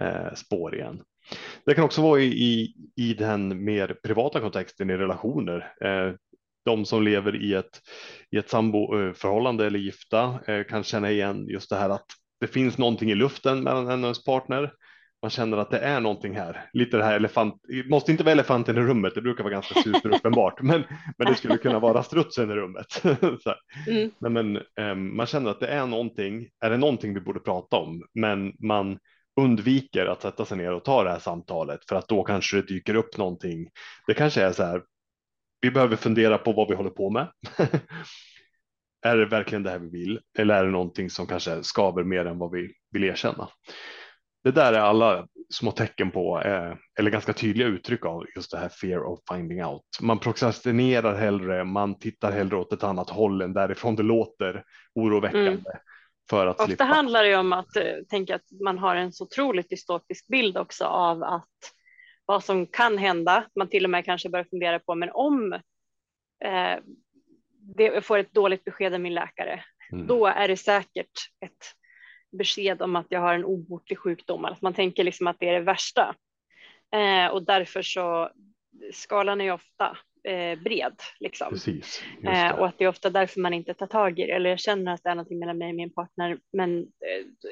eh, 0.00 0.34
spår 0.34 0.74
igen. 0.74 1.02
Det 1.66 1.74
kan 1.74 1.84
också 1.84 2.02
vara 2.02 2.20
i, 2.20 2.26
i, 2.26 2.74
i 2.96 3.14
den 3.14 3.64
mer 3.64 3.96
privata 4.04 4.40
kontexten 4.40 4.90
i 4.90 4.96
relationer. 4.96 5.72
Eh, 5.84 6.14
de 6.64 6.84
som 6.84 7.02
lever 7.02 7.42
i 7.42 7.54
ett, 7.54 7.80
i 8.30 8.36
ett 8.36 8.50
samboförhållande 8.50 9.66
eller 9.66 9.78
gifta 9.78 10.40
eh, 10.46 10.64
kan 10.64 10.84
känna 10.84 11.10
igen 11.10 11.46
just 11.48 11.70
det 11.70 11.76
här 11.76 11.90
att 11.90 12.06
det 12.40 12.46
finns 12.46 12.78
någonting 12.78 13.10
i 13.10 13.14
luften 13.14 13.62
mellan 13.62 13.90
en 13.90 14.00
och 14.00 14.06
ens 14.06 14.24
partner 14.24 14.72
man 15.22 15.30
känner 15.30 15.56
att 15.56 15.70
det 15.70 15.78
är 15.78 16.00
någonting 16.00 16.36
här. 16.36 16.68
Lite 16.72 16.96
det 16.96 17.04
här 17.04 17.16
elefant, 17.16 17.54
måste 17.90 18.10
inte 18.12 18.24
vara 18.24 18.32
elefanten 18.32 18.78
i 18.78 18.80
rummet, 18.80 19.14
det 19.14 19.22
brukar 19.22 19.44
vara 19.44 19.52
ganska 19.52 19.82
superuppenbart, 19.82 20.58
men, 20.62 20.84
men 21.18 21.26
det 21.26 21.34
skulle 21.34 21.58
kunna 21.58 21.78
vara 21.78 22.02
strutsen 22.02 22.50
i 22.50 22.54
rummet. 22.54 23.02
mm. 23.88 24.10
men, 24.18 24.32
men 24.32 24.62
um, 24.90 25.16
man 25.16 25.26
känner 25.26 25.50
att 25.50 25.60
det 25.60 25.68
är 25.68 25.86
någonting, 25.86 26.48
är 26.60 26.70
det 26.70 26.76
någonting 26.76 27.14
vi 27.14 27.20
borde 27.20 27.40
prata 27.40 27.76
om, 27.76 28.02
men 28.14 28.52
man 28.58 28.98
undviker 29.40 30.06
att 30.06 30.22
sätta 30.22 30.44
sig 30.44 30.56
ner 30.56 30.72
och 30.72 30.84
ta 30.84 31.04
det 31.04 31.10
här 31.10 31.18
samtalet 31.18 31.80
för 31.88 31.96
att 31.96 32.08
då 32.08 32.24
kanske 32.24 32.56
det 32.56 32.62
dyker 32.62 32.94
upp 32.94 33.18
någonting. 33.18 33.68
Det 34.06 34.14
kanske 34.14 34.42
är 34.42 34.52
så 34.52 34.62
här, 34.62 34.82
vi 35.60 35.70
behöver 35.70 35.96
fundera 35.96 36.38
på 36.38 36.52
vad 36.52 36.68
vi 36.68 36.74
håller 36.74 36.90
på 36.90 37.10
med. 37.10 37.28
är 39.02 39.16
det 39.16 39.26
verkligen 39.26 39.62
det 39.62 39.70
här 39.70 39.78
vi 39.78 39.88
vill? 39.88 40.20
Eller 40.38 40.54
är 40.54 40.64
det 40.64 40.70
någonting 40.70 41.10
som 41.10 41.26
kanske 41.26 41.62
skaver 41.62 42.04
mer 42.04 42.24
än 42.24 42.38
vad 42.38 42.50
vi 42.50 42.72
vill 42.90 43.04
erkänna? 43.04 43.48
Det 44.44 44.50
där 44.50 44.72
är 44.72 44.78
alla 44.78 45.26
små 45.50 45.70
tecken 45.70 46.10
på, 46.10 46.40
eh, 46.40 46.74
eller 46.98 47.10
ganska 47.10 47.32
tydliga 47.32 47.68
uttryck 47.68 48.04
av 48.04 48.26
just 48.36 48.50
det 48.50 48.58
här 48.58 48.68
fear 48.68 49.04
of 49.04 49.20
finding 49.32 49.64
out. 49.64 49.82
Man 50.00 50.18
prokrastinerar 50.18 51.14
hellre, 51.14 51.64
man 51.64 51.98
tittar 51.98 52.32
hellre 52.32 52.56
åt 52.56 52.72
ett 52.72 52.84
annat 52.84 53.10
håll 53.10 53.42
än 53.42 53.52
därifrån 53.52 53.96
det 53.96 54.02
låter 54.02 54.64
oroväckande. 54.94 55.50
Mm. 55.50 55.62
För 56.30 56.46
att 56.46 56.56
Ofta 56.56 56.66
slippa. 56.66 56.84
handlar 56.84 57.24
det 57.24 57.36
om 57.36 57.52
att 57.52 57.76
uh, 57.76 58.04
tänka 58.08 58.34
att 58.34 58.60
man 58.64 58.78
har 58.78 58.96
en 58.96 59.12
så 59.12 59.24
otroligt 59.24 59.68
dystopisk 59.68 60.26
bild 60.26 60.58
också 60.58 60.84
av 60.84 61.22
att 61.22 61.48
vad 62.26 62.44
som 62.44 62.66
kan 62.66 62.98
hända, 62.98 63.44
man 63.54 63.68
till 63.68 63.84
och 63.84 63.90
med 63.90 64.04
kanske 64.04 64.28
börjar 64.28 64.46
fundera 64.50 64.78
på, 64.78 64.94
men 64.94 65.10
om 65.12 65.52
eh, 66.44 66.78
det 67.76 68.04
får 68.04 68.18
ett 68.18 68.32
dåligt 68.32 68.64
besked 68.64 68.94
av 68.94 69.00
min 69.00 69.14
läkare, 69.14 69.64
mm. 69.92 70.06
då 70.06 70.26
är 70.26 70.48
det 70.48 70.56
säkert 70.56 71.10
ett 71.40 71.74
besked 72.32 72.82
om 72.82 72.96
att 72.96 73.06
jag 73.08 73.20
har 73.20 73.34
en 73.34 73.44
obotlig 73.44 73.98
sjukdom, 73.98 74.44
att 74.44 74.62
man 74.62 74.74
tänker 74.74 75.04
liksom 75.04 75.26
att 75.26 75.36
det 75.40 75.48
är 75.48 75.52
det 75.52 75.60
värsta. 75.60 76.14
Eh, 76.94 77.26
och 77.26 77.42
därför 77.42 77.82
så 77.82 78.30
skalan 78.92 79.40
är 79.40 79.44
ju 79.44 79.52
ofta 79.52 79.96
eh, 80.24 80.58
bred 80.58 80.94
liksom. 81.20 81.50
Precis, 81.50 82.02
eh, 82.24 82.50
och 82.50 82.66
att 82.66 82.78
det 82.78 82.84
är 82.84 82.88
ofta 82.88 83.10
därför 83.10 83.40
man 83.40 83.54
inte 83.54 83.74
tar 83.74 83.86
tag 83.86 84.18
i 84.18 84.26
det. 84.26 84.32
Eller 84.32 84.50
jag 84.50 84.60
känner 84.60 84.94
att 84.94 85.02
det 85.02 85.10
är 85.10 85.14
någonting 85.14 85.38
mellan 85.38 85.58
mig 85.58 85.68
och 85.68 85.74
min 85.74 85.92
partner, 85.92 86.38
men 86.52 86.86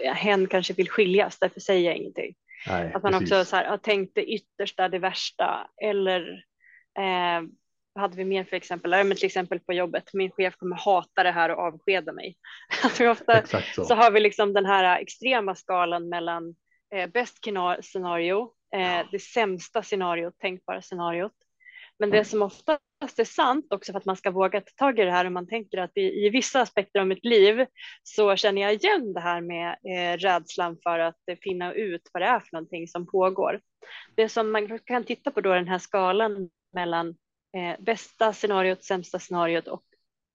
eh, 0.05 0.15
hen 0.15 0.47
kanske 0.47 0.73
vill 0.73 0.91
skiljas, 0.91 1.39
därför 1.39 1.61
säger 1.61 1.87
jag 1.87 1.97
ingenting. 1.97 2.35
Nej, 2.67 2.93
att 2.95 3.03
man 3.03 3.13
precis. 3.13 3.33
också 3.33 3.45
så 3.45 3.57
här, 3.57 3.65
har 3.65 3.79
tänkt 3.79 4.15
det 4.15 4.25
yttersta, 4.25 4.89
det 4.89 4.99
värsta 4.99 5.71
eller 5.83 6.45
eh, 6.99 7.43
hade 7.95 8.17
vi 8.17 8.25
mer 8.25 8.45
för 8.45 8.57
exempel? 8.57 8.91
Ja, 8.91 9.05
men 9.05 9.17
till 9.17 9.27
exempel 9.27 9.61
på 9.61 9.73
jobbet, 9.73 10.11
min 10.13 10.31
chef 10.31 10.57
kommer 10.57 10.77
hata 10.77 11.23
det 11.23 11.31
här 11.31 11.51
och 11.51 11.59
avskeda 11.59 12.13
mig. 12.13 12.37
Alltså 12.85 13.09
ofta 13.09 13.47
så. 13.47 13.85
så. 13.85 13.95
har 13.95 14.11
vi 14.11 14.21
liksom 14.21 14.53
den 14.53 14.67
här 14.67 15.01
extrema 15.01 15.55
skalan 15.55 16.09
mellan 16.09 16.55
eh, 16.95 17.11
bäst 17.11 17.39
scenario, 17.83 18.53
eh, 18.75 19.07
det 19.11 19.19
sämsta 19.19 19.83
scenariot, 19.83 20.39
tänkbara 20.39 20.83
scenariot. 20.83 21.33
Men 21.99 22.11
det 22.11 22.17
mm. 22.17 22.25
som 22.25 22.43
oftast 22.43 23.19
är 23.19 23.25
sant 23.25 23.67
också 23.71 23.93
för 23.93 23.99
att 23.99 24.05
man 24.05 24.17
ska 24.17 24.31
våga 24.31 24.61
ta 24.61 24.71
tag 24.77 24.99
i 24.99 25.05
det 25.05 25.11
här 25.11 25.25
och 25.25 25.33
man 25.33 25.47
tänker 25.47 25.79
att 25.79 25.97
i, 25.97 26.27
i 26.27 26.31
vissa 26.31 26.61
aspekter 26.61 27.01
av 27.01 27.07
mitt 27.07 27.25
liv 27.25 27.67
så 28.03 28.37
känner 28.37 28.63
jag 28.63 28.75
igen 28.75 29.13
det 29.13 29.21
här 29.21 29.41
med 29.41 29.69
eh, 29.71 30.19
rädslan 30.19 30.77
för 30.83 30.99
att 30.99 31.17
finna 31.43 31.75
ut 31.75 32.11
vad 32.13 32.23
det 32.23 32.27
är 32.27 32.41
för 32.41 32.49
någonting 32.53 32.89
som 32.89 33.07
pågår. 33.07 33.61
Det 34.17 34.29
som 34.29 34.53
man 34.53 34.79
kan 34.79 35.05
titta 35.05 35.31
på 35.31 35.41
då 35.41 35.55
den 35.55 35.69
här 35.69 35.79
skalan 35.79 36.51
mellan 36.73 37.15
eh, 37.57 37.81
bästa 37.81 38.33
scenariot, 38.33 38.85
sämsta 38.85 39.19
scenariot 39.19 39.69
och 39.69 39.83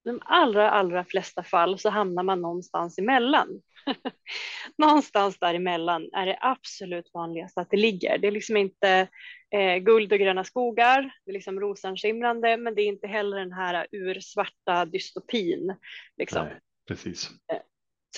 de 0.06 0.22
allra, 0.26 0.72
allra 0.72 1.06
flesta 1.06 1.44
fall 1.44 1.80
så 1.80 1.90
hamnar 1.90 2.24
man 2.24 2.42
någonstans 2.42 2.98
emellan. 2.98 3.62
någonstans 4.78 5.40
däremellan 5.40 6.10
är 6.14 6.26
det 6.26 6.38
absolut 6.42 7.10
vanligast 7.14 7.58
att 7.58 7.70
det 7.70 7.78
ligger. 7.78 8.18
Det 8.18 8.28
är 8.28 8.32
liksom 8.32 8.58
inte 8.58 9.08
eh, 9.56 9.78
guld 9.78 10.14
och 10.14 10.20
gröna 10.20 10.44
skogar, 10.44 11.02
det 11.26 11.32
är 11.32 11.34
liksom 11.34 11.60
rosenskimrande, 11.60 12.58
men 12.58 12.76
det 12.76 12.82
är 12.82 12.88
inte 12.88 13.08
heller 13.08 13.38
den 13.38 13.54
här 13.54 13.88
ursvarta 13.92 14.86
dystopin. 14.86 15.76
Liksom. 16.18 16.46
Nej, 16.46 16.60
precis. 16.88 17.30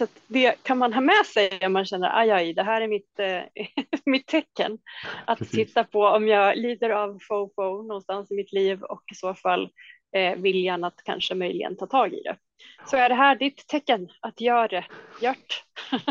Eh, 0.01 0.07
så 0.07 0.13
det 0.27 0.63
kan 0.63 0.77
man 0.77 0.93
ha 0.93 1.01
med 1.01 1.25
sig 1.25 1.59
om 1.65 1.73
man 1.73 1.85
känner 1.85 2.19
aj, 2.19 2.31
aj 2.31 2.53
det 2.53 2.63
här 2.63 2.81
är 2.81 2.87
mitt, 2.87 3.19
eh, 3.19 3.41
mitt 4.05 4.27
tecken. 4.27 4.77
Att 5.25 5.39
Precis. 5.39 5.55
titta 5.55 5.83
på 5.83 6.05
om 6.05 6.27
jag 6.27 6.57
lider 6.57 6.89
av 6.89 7.19
FOFO 7.27 7.81
någonstans 7.81 8.31
i 8.31 8.35
mitt 8.35 8.53
liv 8.53 8.83
och 8.83 9.03
i 9.11 9.15
så 9.15 9.33
fall 9.33 9.69
eh, 10.15 10.35
viljan 10.37 10.83
att 10.83 11.03
kanske 11.03 11.35
möjligen 11.35 11.77
ta 11.77 11.85
tag 11.85 12.13
i 12.13 12.21
det. 12.21 12.37
Så 12.85 12.97
är 12.97 13.09
det 13.09 13.15
här 13.15 13.35
ditt 13.35 13.67
tecken 13.67 14.09
att 14.19 14.41
göra 14.41 14.67
det, 14.67 14.85
gjort. 15.21 15.63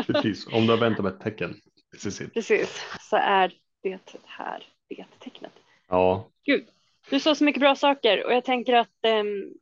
Precis, 0.07 0.47
om 0.47 0.65
du 0.65 0.73
har 0.73 0.77
väntat 0.77 1.03
med 1.03 1.13
ett 1.13 1.21
tecken. 1.21 1.55
Precis. 1.91 2.33
Precis, 2.33 2.85
så 2.99 3.15
är 3.15 3.53
det 3.83 3.99
här 4.25 4.63
det 4.89 5.05
tecknet. 5.19 5.51
Ja. 5.87 6.29
Gud, 6.45 6.67
du 7.09 7.19
sa 7.19 7.35
så 7.35 7.43
mycket 7.43 7.59
bra 7.59 7.75
saker 7.75 8.25
och 8.25 8.33
jag 8.33 8.45
tänker 8.45 8.73
att 8.73 8.97
um, 9.05 9.53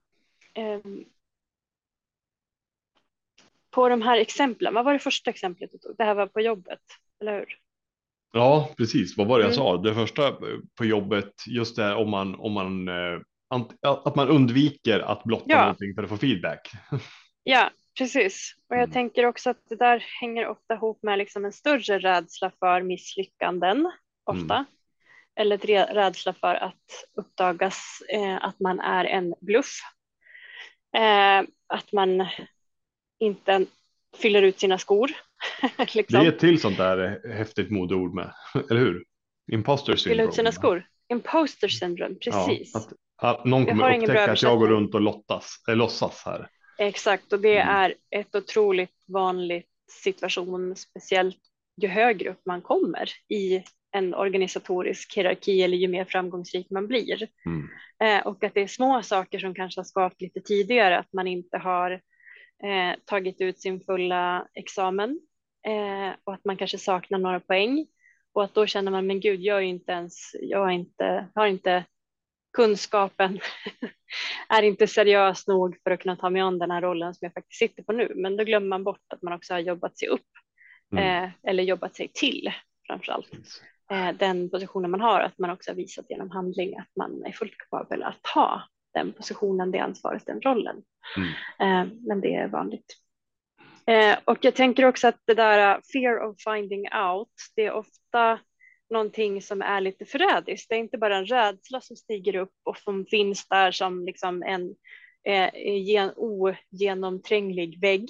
um, 0.66 1.06
på 3.76 3.90
de 3.90 4.02
här 4.02 4.18
exemplen, 4.18 4.74
vad 4.74 4.86
var 4.86 4.94
det 4.94 5.00
första 5.00 5.30
exemplet 5.30 5.72
du 5.72 5.78
tog? 5.78 5.96
Det 5.98 6.04
här 6.04 6.16
var 6.16 6.28
på 6.28 6.42
jobbet, 6.42 6.80
eller 7.22 7.40
hur? 7.40 7.58
Ja, 8.34 8.70
precis. 8.78 9.18
Vad 9.18 9.28
var 9.28 9.40
det 9.40 9.46
jag 9.46 9.54
mm. 9.54 9.58
sa? 9.58 9.78
Det 9.78 9.94
första 9.94 10.32
på 10.78 10.86
jobbet, 10.86 11.34
just 11.48 11.76
det 11.76 11.96
om 11.96 12.10
man, 12.10 12.36
om 12.36 12.54
man, 12.54 12.88
eh, 12.88 13.20
att 13.82 14.16
man 14.16 14.30
undviker 14.30 15.00
att 15.00 15.24
blotta 15.24 15.46
ja. 15.48 15.62
någonting 15.62 15.96
för 15.96 16.04
att 16.04 16.10
få 16.10 16.18
feedback. 16.18 16.72
Ja, 17.48 17.70
precis. 17.98 18.56
Och 18.70 18.76
jag 18.76 18.84
mm. 18.84 18.94
tänker 18.94 19.26
också 19.26 19.50
att 19.50 19.70
det 19.70 19.76
där 19.76 20.06
hänger 20.22 20.48
ofta 20.48 20.74
ihop 20.74 21.04
med 21.04 21.18
liksom 21.18 21.46
en 21.46 21.54
större 21.54 22.00
rädsla 22.00 22.52
för 22.60 22.82
misslyckanden, 22.82 23.92
ofta. 24.24 24.56
Mm. 24.56 24.66
Eller 25.36 25.58
rädsla 25.94 26.34
för 26.34 26.56
att 26.56 27.06
uppdagas 27.14 28.02
eh, 28.10 28.46
att 28.46 28.60
man 28.60 28.80
är 28.80 29.06
en 29.06 29.36
bluff. 29.42 29.80
Eh, 30.98 31.44
att 31.68 31.92
man 31.92 32.28
inte 33.20 33.66
fyller 34.18 34.42
ut 34.42 34.60
sina 34.60 34.78
skor. 34.78 35.12
liksom. 35.94 36.20
Det 36.20 36.26
är 36.26 36.32
ett 36.32 36.40
till 36.40 36.62
sånt 36.62 36.78
där 36.78 37.22
häftigt 37.34 37.72
modeord 37.72 38.14
med, 38.14 38.34
eller 38.70 38.80
hur? 38.80 39.06
Imposter 39.52 39.96
syndrome. 39.96 40.16
Fylla 40.16 40.30
ut 40.30 40.36
sina 40.36 40.52
skor. 40.52 40.88
Imposter 41.10 41.68
syndrome, 41.68 42.16
precis. 42.16 42.72
Ja, 42.74 42.80
att, 42.80 42.94
att 43.38 43.46
någon 43.46 43.66
kommer 43.66 43.98
upptäcka 43.98 44.32
att 44.32 44.42
jag 44.42 44.60
går 44.60 44.68
runt 44.68 44.96
och 44.96 45.02
lottas, 45.02 45.64
äh, 45.68 45.76
låtsas 45.76 46.24
här. 46.26 46.50
Exakt, 46.78 47.34
och 47.34 47.40
det 47.40 47.58
mm. 47.58 47.76
är 47.76 47.96
ett 48.12 48.36
otroligt 48.36 49.04
vanligt 49.08 49.70
situation, 50.04 50.76
speciellt 50.76 51.38
ju 51.82 51.88
högre 51.88 52.30
upp 52.30 52.42
man 52.46 52.62
kommer 52.62 53.10
i 53.30 53.64
en 53.92 54.14
organisatorisk 54.14 55.18
hierarki 55.18 55.64
eller 55.64 55.78
ju 55.78 55.88
mer 55.88 56.06
framgångsrik 56.06 56.68
man 56.70 56.88
blir. 56.88 57.28
Mm. 57.46 57.70
Eh, 58.04 58.28
och 58.28 58.44
att 58.44 58.54
det 58.54 58.62
är 58.62 58.68
små 58.68 59.02
saker 59.04 59.40
som 59.40 59.56
kanske 59.56 59.80
har 59.80 59.86
skapat 59.86 60.22
lite 60.22 60.42
tidigare, 60.42 60.98
att 60.98 61.14
man 61.14 61.28
inte 61.28 61.58
har 61.58 62.02
eh, 62.66 62.96
tagit 63.06 63.42
ut 63.42 63.60
sin 63.60 63.82
fulla 63.82 64.48
examen 64.54 65.20
eh, 65.68 66.16
och 66.24 66.34
att 66.34 66.46
man 66.46 66.58
kanske 66.58 66.78
saknar 66.78 67.20
några 67.20 67.40
poäng 67.40 67.88
och 68.34 68.44
att 68.44 68.54
då 68.54 68.66
känner 68.66 68.92
man 68.92 69.08
men 69.08 69.20
gud, 69.20 69.42
jag 69.42 69.58
är 69.58 69.62
inte 69.62 69.92
ens, 69.92 70.32
jag 70.42 70.72
inte, 70.72 71.28
har 71.36 71.48
inte 71.48 71.86
kunskapen, 72.54 73.40
är 74.50 74.64
inte 74.64 74.88
seriös 74.88 75.48
nog 75.48 75.78
för 75.84 75.92
att 75.92 76.00
kunna 76.00 76.16
ta 76.16 76.30
mig 76.30 76.42
an 76.42 76.60
den 76.60 76.72
här 76.72 76.82
rollen 76.82 77.14
som 77.14 77.26
jag 77.26 77.34
faktiskt 77.34 77.60
sitter 77.60 77.84
på 77.84 77.94
nu. 77.94 78.14
Men 78.16 78.38
då 78.38 78.44
glömmer 78.44 78.68
man 78.68 78.84
bort 78.84 79.14
att 79.14 79.22
man 79.22 79.34
också 79.34 79.54
har 79.54 79.60
jobbat 79.60 79.98
sig 79.98 80.08
upp 80.08 80.28
mm. 80.92 81.24
eh, 81.24 81.30
eller 81.44 81.64
jobbat 81.64 81.96
sig 81.96 82.12
till 82.14 82.52
framför 82.88 83.12
allt. 83.12 83.32
Eh, 83.92 84.12
den 84.12 84.50
positionen 84.50 84.92
man 84.92 85.02
har, 85.02 85.20
att 85.20 85.38
man 85.38 85.50
också 85.50 85.72
har 85.72 85.76
visat 85.76 86.06
genom 86.10 86.32
handling 86.32 86.78
att 86.78 86.96
man 86.96 87.24
är 87.26 87.32
fullt 87.32 87.58
kapabel 87.58 88.04
att 88.04 88.28
ha 88.34 88.64
den 88.96 89.14
positionen, 89.14 89.72
det 89.72 89.80
ansvaret, 89.80 90.26
den 90.26 90.42
rollen. 90.42 90.84
Mm. 91.18 91.30
Eh, 91.60 91.94
men 92.08 92.22
det 92.22 92.36
är 92.36 92.48
vanligt. 92.48 92.96
Eh, 93.88 94.18
och 94.26 94.38
jag 94.42 94.56
tänker 94.56 94.86
också 94.86 95.08
att 95.08 95.20
det 95.26 95.34
där 95.34 95.76
uh, 95.76 95.82
fear 95.94 96.30
of 96.30 96.36
finding 96.40 96.88
out, 96.94 97.34
det 97.56 97.66
är 97.66 97.72
ofta 97.72 98.40
någonting 98.90 99.42
som 99.42 99.62
är 99.62 99.82
lite 99.82 100.06
förrädiskt. 100.06 100.70
Det 100.70 100.76
är 100.76 100.80
inte 100.80 100.98
bara 100.98 101.18
en 101.18 101.26
rädsla 101.26 101.82
som 101.82 101.96
stiger 101.96 102.36
upp 102.36 102.54
och 102.64 102.78
som 102.78 103.06
finns 103.06 103.48
där 103.48 103.72
som 103.72 104.06
liksom 104.06 104.44
en 104.44 104.76
eh, 105.26 106.12
ogenomtränglig 106.16 107.82
vägg, 107.82 108.10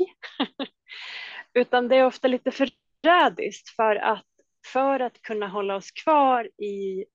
utan 1.54 1.88
det 1.88 1.96
är 1.96 2.06
ofta 2.06 2.28
lite 2.28 2.52
förrädiskt 2.52 3.70
för 3.70 3.96
att 3.96 4.26
för 4.74 5.00
att 5.00 5.22
kunna 5.22 5.48
hålla 5.48 5.76
oss 5.76 5.92
kvar 5.92 6.50
i 6.58 7.06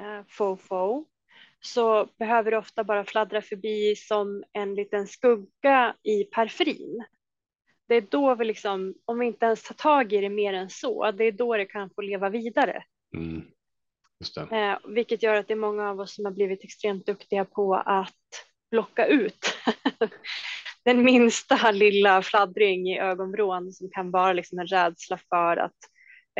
eh, 0.00 0.24
FOFO 0.28 1.04
så 1.60 2.08
behöver 2.18 2.50
det 2.50 2.58
ofta 2.58 2.84
bara 2.84 3.04
fladdra 3.04 3.42
förbi 3.42 3.96
som 3.96 4.44
en 4.52 4.74
liten 4.74 5.06
skugga 5.06 5.94
i 6.02 6.24
periferin. 6.24 7.04
Det 7.88 7.94
är 7.94 8.00
då 8.00 8.34
vi 8.34 8.44
liksom, 8.44 8.94
om 9.04 9.18
vi 9.18 9.26
inte 9.26 9.46
ens 9.46 9.62
tar 9.62 9.74
tag 9.74 10.12
i 10.12 10.20
det 10.20 10.28
mer 10.28 10.52
än 10.52 10.70
så, 10.70 11.10
det 11.10 11.24
är 11.24 11.32
då 11.32 11.56
det 11.56 11.66
kan 11.66 11.90
få 11.90 12.00
leva 12.02 12.28
vidare. 12.28 12.84
Mm. 13.16 13.42
Eh, 14.50 14.78
vilket 14.88 15.22
gör 15.22 15.34
att 15.34 15.48
det 15.48 15.54
är 15.54 15.56
många 15.56 15.90
av 15.90 16.00
oss 16.00 16.14
som 16.14 16.24
har 16.24 16.32
blivit 16.32 16.64
extremt 16.64 17.06
duktiga 17.06 17.44
på 17.44 17.74
att 17.74 18.14
blocka 18.70 19.06
ut 19.06 19.56
den 20.84 21.04
minsta 21.04 21.70
lilla 21.70 22.22
fladdring 22.22 22.88
i 22.88 23.00
ögonvrån 23.00 23.72
som 23.72 23.90
kan 23.90 24.10
vara 24.10 24.32
liksom 24.32 24.58
en 24.58 24.66
rädsla 24.66 25.18
för 25.28 25.56
att 25.56 25.76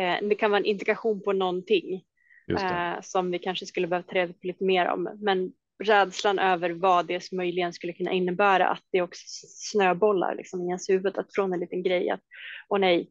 eh, 0.00 0.28
det 0.28 0.34
kan 0.34 0.50
vara 0.50 0.58
en 0.58 0.64
indikation 0.64 1.22
på 1.22 1.32
någonting 1.32 2.04
eh, 2.50 3.00
som 3.02 3.30
vi 3.30 3.38
kanske 3.38 3.66
skulle 3.66 3.86
behöva 3.86 4.06
ta 4.08 4.14
reda 4.14 4.32
på 4.32 4.46
lite 4.46 4.64
mer 4.64 4.86
om. 4.86 5.18
Men 5.20 5.52
rädslan 5.84 6.38
över 6.38 6.70
vad 6.70 7.06
det 7.06 7.32
möjligen 7.32 7.72
skulle 7.72 7.92
kunna 7.92 8.12
innebära, 8.12 8.68
att 8.68 8.84
det 8.92 9.02
också 9.02 9.22
snöbollar 9.48 10.34
liksom 10.34 10.62
i 10.62 10.66
ens 10.66 10.90
huvud, 10.90 11.18
att 11.18 11.34
från 11.34 11.52
en 11.52 11.60
liten 11.60 11.82
grej 11.82 12.10
att 12.10 12.20
åh 12.68 12.78
nej, 12.78 13.10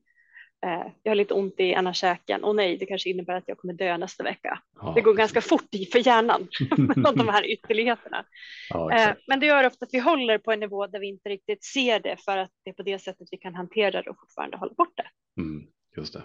eh, 0.65 0.91
jag 1.03 1.11
har 1.11 1.15
lite 1.15 1.33
ont 1.33 1.59
i 1.59 1.63
ena 1.63 1.93
käken, 1.93 2.43
åh 2.43 2.55
nej, 2.55 2.77
det 2.77 2.85
kanske 2.85 3.09
innebär 3.09 3.35
att 3.35 3.47
jag 3.47 3.57
kommer 3.57 3.73
dö 3.73 3.97
nästa 3.97 4.23
vecka. 4.23 4.61
Ja, 4.75 4.91
det 4.95 5.01
går 5.01 5.13
ganska 5.13 5.41
fort 5.41 5.69
för 5.91 6.07
hjärnan 6.07 6.47
med 6.77 7.15
de 7.15 7.27
här 7.27 7.51
ytterligheterna. 7.51 8.25
Ja, 8.69 8.91
eh, 8.91 9.15
men 9.27 9.39
det 9.39 9.45
gör 9.45 9.63
ofta 9.63 9.85
att 9.85 9.93
vi 9.93 9.99
håller 9.99 10.37
på 10.37 10.51
en 10.51 10.59
nivå 10.59 10.87
där 10.87 10.99
vi 10.99 11.07
inte 11.07 11.29
riktigt 11.29 11.63
ser 11.63 11.99
det 11.99 12.17
för 12.25 12.37
att 12.37 12.51
det 12.63 12.69
är 12.69 12.73
på 12.73 12.83
det 12.83 12.99
sättet 12.99 13.27
vi 13.31 13.37
kan 13.37 13.55
hantera 13.55 14.01
det 14.01 14.09
och 14.09 14.19
fortfarande 14.19 14.57
hålla 14.57 14.73
bort 14.73 14.93
det. 14.97 15.41
Mm, 15.41 15.67
just 15.97 16.13
det. 16.13 16.21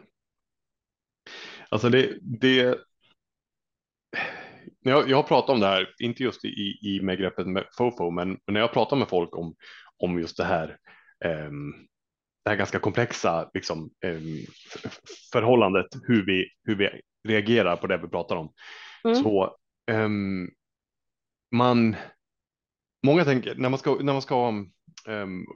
Alltså 1.69 1.89
det, 1.89 2.19
det 2.21 2.79
jag, 4.91 5.11
jag 5.11 5.17
har 5.17 5.23
pratat 5.23 5.51
om 5.51 5.61
det 5.61 5.67
här, 5.67 5.95
inte 5.99 6.23
just 6.23 6.45
i, 6.45 6.79
i 6.83 7.01
med 7.03 7.19
greppet 7.19 7.47
med 7.47 7.65
FOFO, 7.79 8.11
men 8.11 8.39
när 8.47 8.61
jag 8.61 8.73
pratar 8.73 8.97
med 8.97 9.09
folk 9.09 9.37
om, 9.37 9.55
om 9.99 10.19
just 10.19 10.37
det 10.37 10.45
här, 10.45 10.77
um, 11.25 11.75
det 12.45 12.51
här 12.51 12.57
ganska 12.57 12.79
komplexa 12.79 13.51
liksom, 13.55 13.91
um, 14.07 14.47
förhållandet, 15.33 15.87
hur 16.03 16.27
vi, 16.27 16.49
hur 16.65 16.77
vi 16.77 17.01
reagerar 17.29 17.77
på 17.77 17.87
det 17.87 17.97
vi 17.97 18.09
pratar 18.09 18.37
om. 18.37 18.53
Mm. 19.05 19.23
Så 19.23 19.57
um, 19.91 20.51
man, 21.55 21.97
många 23.07 23.25
tänker, 23.25 23.55
när 23.55 23.69
man 23.69 23.79
ska, 23.79 23.95
när 23.95 24.13
man 24.13 24.23
ska 24.23 24.65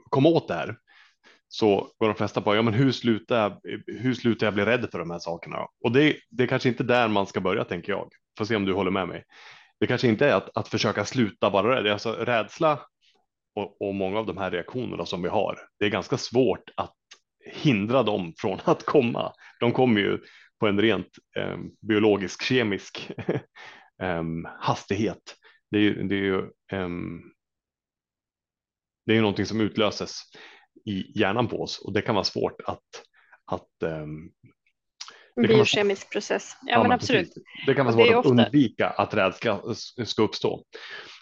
komma 0.09 0.29
åt 0.29 0.47
det 0.47 0.53
här, 0.53 0.77
så 1.51 1.91
går 1.97 2.07
de 2.07 2.15
flesta 2.15 2.41
på, 2.41 2.55
ja 2.55 2.61
men 2.61 2.73
hur 2.73 2.91
slutar 2.91 3.41
jag, 3.41 3.81
hur 3.87 4.13
slutar 4.13 4.47
jag 4.47 4.53
bli 4.53 4.65
rädd 4.65 4.87
för 4.91 4.99
de 4.99 5.11
här 5.11 5.19
sakerna? 5.19 5.57
Och 5.83 5.91
det, 5.91 6.15
det 6.29 6.43
är 6.43 6.47
kanske 6.47 6.69
inte 6.69 6.83
där 6.83 7.07
man 7.07 7.27
ska 7.27 7.41
börja 7.41 7.63
tänker 7.63 7.91
jag. 7.91 8.09
Får 8.37 8.45
se 8.45 8.55
om 8.55 8.65
du 8.65 8.73
håller 8.73 8.91
med 8.91 9.07
mig. 9.07 9.23
Det 9.79 9.87
kanske 9.87 10.07
inte 10.07 10.29
är 10.29 10.33
att, 10.33 10.57
att 10.57 10.67
försöka 10.67 11.05
sluta 11.05 11.49
vara 11.49 11.75
rädd, 11.75 11.93
alltså 11.93 12.11
rädsla 12.11 12.79
och, 13.55 13.81
och 13.81 13.95
många 13.95 14.19
av 14.19 14.25
de 14.25 14.37
här 14.37 14.51
reaktionerna 14.51 15.05
som 15.05 15.21
vi 15.21 15.29
har. 15.29 15.59
Det 15.79 15.85
är 15.85 15.89
ganska 15.89 16.17
svårt 16.17 16.69
att 16.75 16.95
hindra 17.53 18.03
dem 18.03 18.33
från 18.37 18.59
att 18.63 18.85
komma. 18.85 19.33
De 19.59 19.71
kommer 19.71 20.01
ju 20.01 20.19
på 20.59 20.67
en 20.67 20.81
rent 20.81 21.09
eh, 21.37 21.57
biologisk 21.87 22.43
kemisk 22.43 23.11
eh, 24.01 24.23
hastighet. 24.59 25.35
Det 25.71 25.77
är 25.77 25.81
ju, 25.81 26.03
det 26.03 26.15
är 26.15 26.23
ju, 26.23 26.39
eh, 26.71 26.89
det 29.05 29.11
är 29.11 29.15
ju 29.15 29.21
någonting 29.21 29.45
som 29.45 29.61
utlöses 29.61 30.21
i 30.85 31.19
hjärnan 31.19 31.47
på 31.47 31.61
oss 31.61 31.79
och 31.79 31.93
det 31.93 32.01
kan 32.01 32.15
vara 32.15 32.23
svårt 32.23 32.61
att, 32.65 32.83
att 33.51 33.67
um, 33.83 34.31
det 35.35 35.47
biokemisk 35.47 36.05
vara, 36.05 36.11
process. 36.11 36.57
Ja, 36.61 36.71
ja 36.71 36.83
men 36.83 36.91
absolut. 36.91 37.27
Precis. 37.27 37.43
Det 37.65 37.73
kan 37.73 37.85
vara 37.85 37.95
svårt 37.95 38.09
att 38.09 38.15
ofta... 38.15 38.29
undvika 38.29 38.89
att 38.89 39.13
rädsla 39.13 39.61
ska 40.05 40.21
uppstå. 40.21 40.63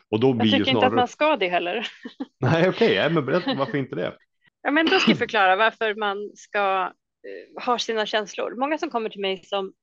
Och 0.09 0.19
då 0.19 0.33
blir 0.33 0.51
jag 0.51 0.59
tycker 0.59 0.71
snarare... 0.71 0.85
inte 0.85 0.87
att 0.87 0.93
man 0.93 1.07
ska 1.07 1.37
det 1.37 1.47
heller. 1.47 1.87
Nej, 2.39 2.69
okej, 2.69 2.99
okay. 2.99 3.09
men 3.09 3.25
berätta 3.25 3.53
varför 3.53 3.77
inte 3.77 3.95
det? 3.95 4.17
Ja, 4.61 4.71
men 4.71 4.85
då 4.85 4.99
ska 4.99 5.11
jag 5.11 5.17
förklara 5.27 5.55
varför 5.55 5.95
man 5.95 6.31
ska 6.35 6.85
uh, 6.85 7.65
ha 7.65 7.79
sina 7.79 8.05
känslor. 8.05 8.55
Många 8.59 8.77
som 8.77 8.89
kommer 8.89 9.09
till 9.09 9.21
mig 9.21 9.43
som 9.43 9.73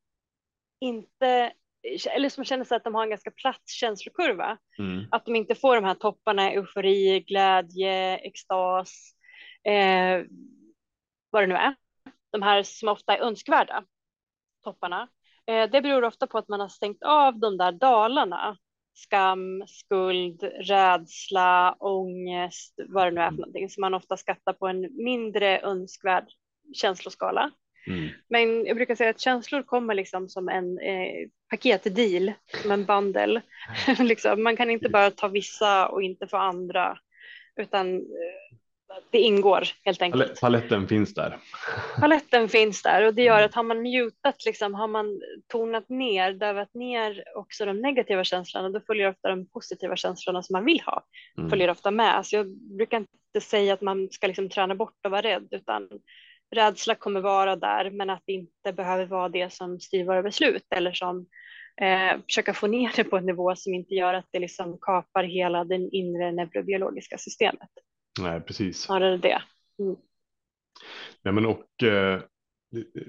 inte 0.80 1.52
eller 2.14 2.28
som 2.28 2.44
känner 2.44 2.64
sig 2.64 2.76
att 2.76 2.84
de 2.84 2.94
har 2.94 3.02
en 3.02 3.10
ganska 3.10 3.30
platt 3.30 3.62
känslokurva. 3.66 4.58
Mm. 4.78 5.04
Att 5.10 5.24
de 5.24 5.36
inte 5.36 5.54
får 5.54 5.74
de 5.74 5.84
här 5.84 5.94
topparna, 5.94 6.52
eufori, 6.52 7.20
glädje, 7.20 8.16
extas, 8.16 9.13
eh, 9.64 10.26
vad 11.30 11.42
det 11.42 11.46
nu 11.46 11.54
är. 11.54 11.74
De 12.30 12.42
här 12.42 12.62
som 12.62 12.88
ofta 12.88 13.16
är 13.16 13.20
önskvärda 13.20 13.84
topparna. 14.64 15.08
Eh, 15.46 15.70
det 15.70 15.82
beror 15.82 16.04
ofta 16.04 16.26
på 16.26 16.38
att 16.38 16.48
man 16.48 16.60
har 16.60 16.68
stängt 16.68 17.02
av 17.02 17.38
de 17.38 17.56
där 17.56 17.72
dalarna. 17.72 18.56
Skam, 18.96 19.64
skuld, 19.66 20.42
rädsla, 20.42 21.76
ångest, 21.78 22.74
vad 22.88 23.06
det 23.06 23.10
nu 23.10 23.20
är 23.20 23.30
för 23.30 23.36
någonting 23.36 23.70
som 23.70 23.80
man 23.80 23.94
ofta 23.94 24.16
skattar 24.16 24.52
på 24.52 24.68
en 24.68 25.04
mindre 25.04 25.60
önskvärd 25.60 26.26
känsloskala. 26.74 27.50
Mm. 27.86 28.08
Men 28.28 28.66
jag 28.66 28.76
brukar 28.76 28.94
säga 28.94 29.10
att 29.10 29.20
känslor 29.20 29.62
kommer 29.62 29.94
liksom 29.94 30.28
som 30.28 30.48
en 30.48 30.78
eh, 30.78 31.28
paketdeal, 31.50 32.32
som 32.62 32.70
en 32.70 32.84
bundle. 32.84 33.42
liksom, 33.98 34.42
man 34.42 34.56
kan 34.56 34.70
inte 34.70 34.88
bara 34.88 35.10
ta 35.10 35.28
vissa 35.28 35.88
och 35.88 36.02
inte 36.02 36.26
få 36.26 36.36
andra, 36.36 36.98
utan 37.56 37.96
eh, 37.96 38.56
det 39.10 39.18
ingår 39.18 39.64
helt 39.84 40.02
enkelt. 40.02 40.40
Paletten 40.40 40.88
finns 40.88 41.14
där. 41.14 41.38
Paletten 42.00 42.48
finns 42.48 42.82
där 42.82 43.06
och 43.06 43.14
det 43.14 43.22
gör 43.22 43.42
att 43.42 43.54
har 43.54 43.62
man 43.62 43.82
mutat, 43.82 44.44
liksom, 44.44 44.74
har 44.74 44.88
man 44.88 45.20
tonat 45.52 45.88
ner, 45.88 46.32
dövat 46.32 46.74
ner 46.74 47.24
också 47.36 47.64
de 47.64 47.80
negativa 47.80 48.24
känslorna, 48.24 48.68
då 48.68 48.80
följer 48.80 49.10
ofta 49.10 49.28
de 49.28 49.46
positiva 49.46 49.96
känslorna 49.96 50.42
som 50.42 50.52
man 50.52 50.64
vill 50.64 50.80
ha, 50.80 51.04
mm. 51.38 51.50
följer 51.50 51.70
ofta 51.70 51.90
med. 51.90 52.26
Så 52.26 52.36
jag 52.36 52.46
brukar 52.76 52.96
inte 52.96 53.40
säga 53.40 53.74
att 53.74 53.80
man 53.80 54.08
ska 54.10 54.26
liksom 54.26 54.48
träna 54.48 54.74
bort 54.74 54.98
och 55.04 55.10
vara 55.10 55.22
rädd, 55.22 55.48
utan 55.50 55.88
rädsla 56.54 56.94
kommer 56.94 57.20
vara 57.20 57.56
där, 57.56 57.90
men 57.90 58.10
att 58.10 58.22
det 58.26 58.32
inte 58.32 58.72
behöver 58.72 59.06
vara 59.06 59.28
det 59.28 59.52
som 59.52 59.80
styr 59.80 60.04
våra 60.04 60.22
beslut 60.22 60.66
eller 60.70 60.92
som 60.92 61.26
eh, 61.80 62.20
försöka 62.26 62.54
få 62.54 62.66
ner 62.66 62.92
det 62.96 63.04
på 63.04 63.16
en 63.16 63.26
nivå 63.26 63.56
som 63.56 63.74
inte 63.74 63.94
gör 63.94 64.14
att 64.14 64.28
det 64.30 64.38
liksom 64.38 64.78
kapar 64.80 65.24
hela 65.24 65.64
det 65.64 65.74
inre 65.74 66.32
neurobiologiska 66.32 67.18
systemet. 67.18 67.70
Nej, 68.20 68.40
precis. 68.40 68.82
Snarare 68.82 69.16
det. 69.16 69.42
Mm. 69.78 69.96
Nej, 71.22 71.34
men 71.34 71.46
och 71.46 71.82
eh, 71.82 72.20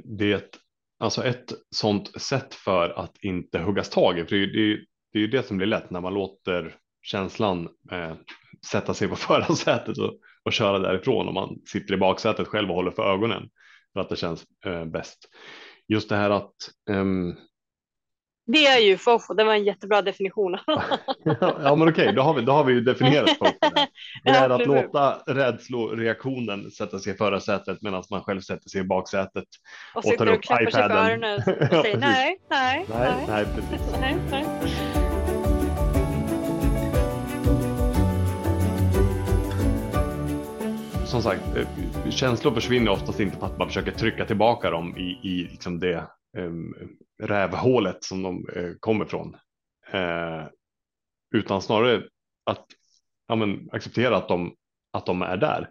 det 0.03 0.59
alltså 0.99 1.23
ett 1.23 1.53
sånt 1.75 2.21
sätt 2.21 2.53
för 2.53 2.89
att 2.89 3.17
inte 3.21 3.59
huggas 3.59 3.89
tag 3.89 4.19
i, 4.19 4.25
för 4.25 4.35
det, 4.35 4.45
det, 4.45 4.85
det 5.13 5.19
är 5.19 5.21
ju 5.21 5.27
det 5.27 5.43
som 5.43 5.57
blir 5.57 5.67
lätt 5.67 5.89
när 5.89 6.01
man 6.01 6.13
låter 6.13 6.75
känslan 7.01 7.69
eh, 7.91 8.13
sätta 8.71 8.93
sig 8.93 9.07
på 9.07 9.15
förarsätet 9.15 9.97
och, 9.97 10.19
och 10.43 10.53
köra 10.53 10.79
därifrån 10.79 11.27
om 11.27 11.33
man 11.33 11.59
sitter 11.65 11.93
i 11.93 11.97
baksätet 11.97 12.47
själv 12.47 12.69
och 12.69 12.75
håller 12.75 12.91
för 12.91 13.13
ögonen 13.13 13.49
för 13.93 13.99
att 13.99 14.09
det 14.09 14.15
känns 14.15 14.45
eh, 14.65 14.85
bäst. 14.85 15.29
Just 15.87 16.09
det 16.09 16.15
här 16.15 16.29
att 16.29 16.55
um, 16.89 17.35
det 18.47 18.65
är 18.65 18.79
ju 18.79 18.97
fofo, 18.97 19.33
det 19.33 19.43
var 19.43 19.53
en 19.53 19.63
jättebra 19.63 20.01
definition. 20.01 20.57
ja 21.39 21.75
men 21.75 21.89
okej, 21.89 22.13
då 22.13 22.21
har 22.21 22.33
vi, 22.33 22.41
då 22.41 22.51
har 22.51 22.63
vi 22.63 22.73
ju 22.73 22.81
definierat 22.81 23.29
fofo. 23.29 23.51
Det 24.23 24.29
är 24.29 24.49
att 24.49 24.65
låta 24.65 25.17
rädsloreaktionen 25.27 26.71
sätta 26.71 26.99
sig 26.99 27.13
i 27.13 27.15
förarsätet 27.15 27.81
medan 27.81 28.03
man 28.11 28.21
själv 28.21 28.41
sätter 28.41 28.69
sig 28.69 28.81
i 28.81 28.83
baksätet. 28.83 29.43
Och, 29.93 29.97
och 29.97 30.03
sitter 30.03 30.33
och 30.33 30.43
klappar 30.43 30.71
sig 30.71 30.83
för 30.83 30.89
öronen 30.89 31.37
och 31.37 31.43
säger 31.43 31.97
nej, 31.97 32.39
nej, 32.49 32.85
nej, 32.89 33.13
nej, 33.17 33.25
nej, 33.27 33.45
precis. 33.69 33.95
nej, 33.99 34.17
nej. 34.31 34.45
Som 41.05 41.21
sagt, 41.21 41.41
eh, 41.55 42.09
känslor 42.09 42.53
försvinner 42.53 42.91
oftast 42.91 43.19
inte 43.19 43.37
för 43.37 43.45
att 43.45 43.57
man 43.57 43.67
försöker 43.67 43.91
trycka 43.91 44.25
tillbaka 44.25 44.69
dem 44.69 44.97
i, 44.97 45.29
i 45.29 45.47
liksom 45.51 45.79
det 45.79 46.07
Ehm, 46.35 46.73
rävhålet 47.23 48.03
som 48.03 48.23
de 48.23 48.49
eh, 48.55 48.73
kommer 48.79 49.05
från. 49.05 49.35
Eh, 49.91 50.45
utan 51.35 51.61
snarare 51.61 52.03
att 52.43 52.65
ja, 53.27 53.35
men, 53.35 53.69
acceptera 53.71 54.17
att 54.17 54.27
de, 54.27 54.55
att 54.93 55.05
de 55.05 55.21
är 55.21 55.37
där. 55.37 55.69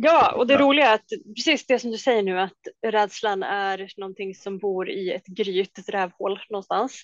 Ja, 0.00 0.32
och 0.32 0.46
det 0.46 0.56
roliga 0.56 0.86
är 0.90 0.94
att 0.94 1.08
precis 1.36 1.66
det 1.66 1.78
som 1.78 1.90
du 1.90 1.98
säger 1.98 2.22
nu 2.22 2.40
att 2.40 2.58
rädslan 2.86 3.42
är 3.42 3.88
någonting 3.96 4.34
som 4.34 4.58
bor 4.58 4.90
i 4.90 5.12
ett 5.12 5.26
gryt, 5.26 5.78
ett 5.78 5.88
rävhål 5.88 6.40
någonstans 6.50 7.02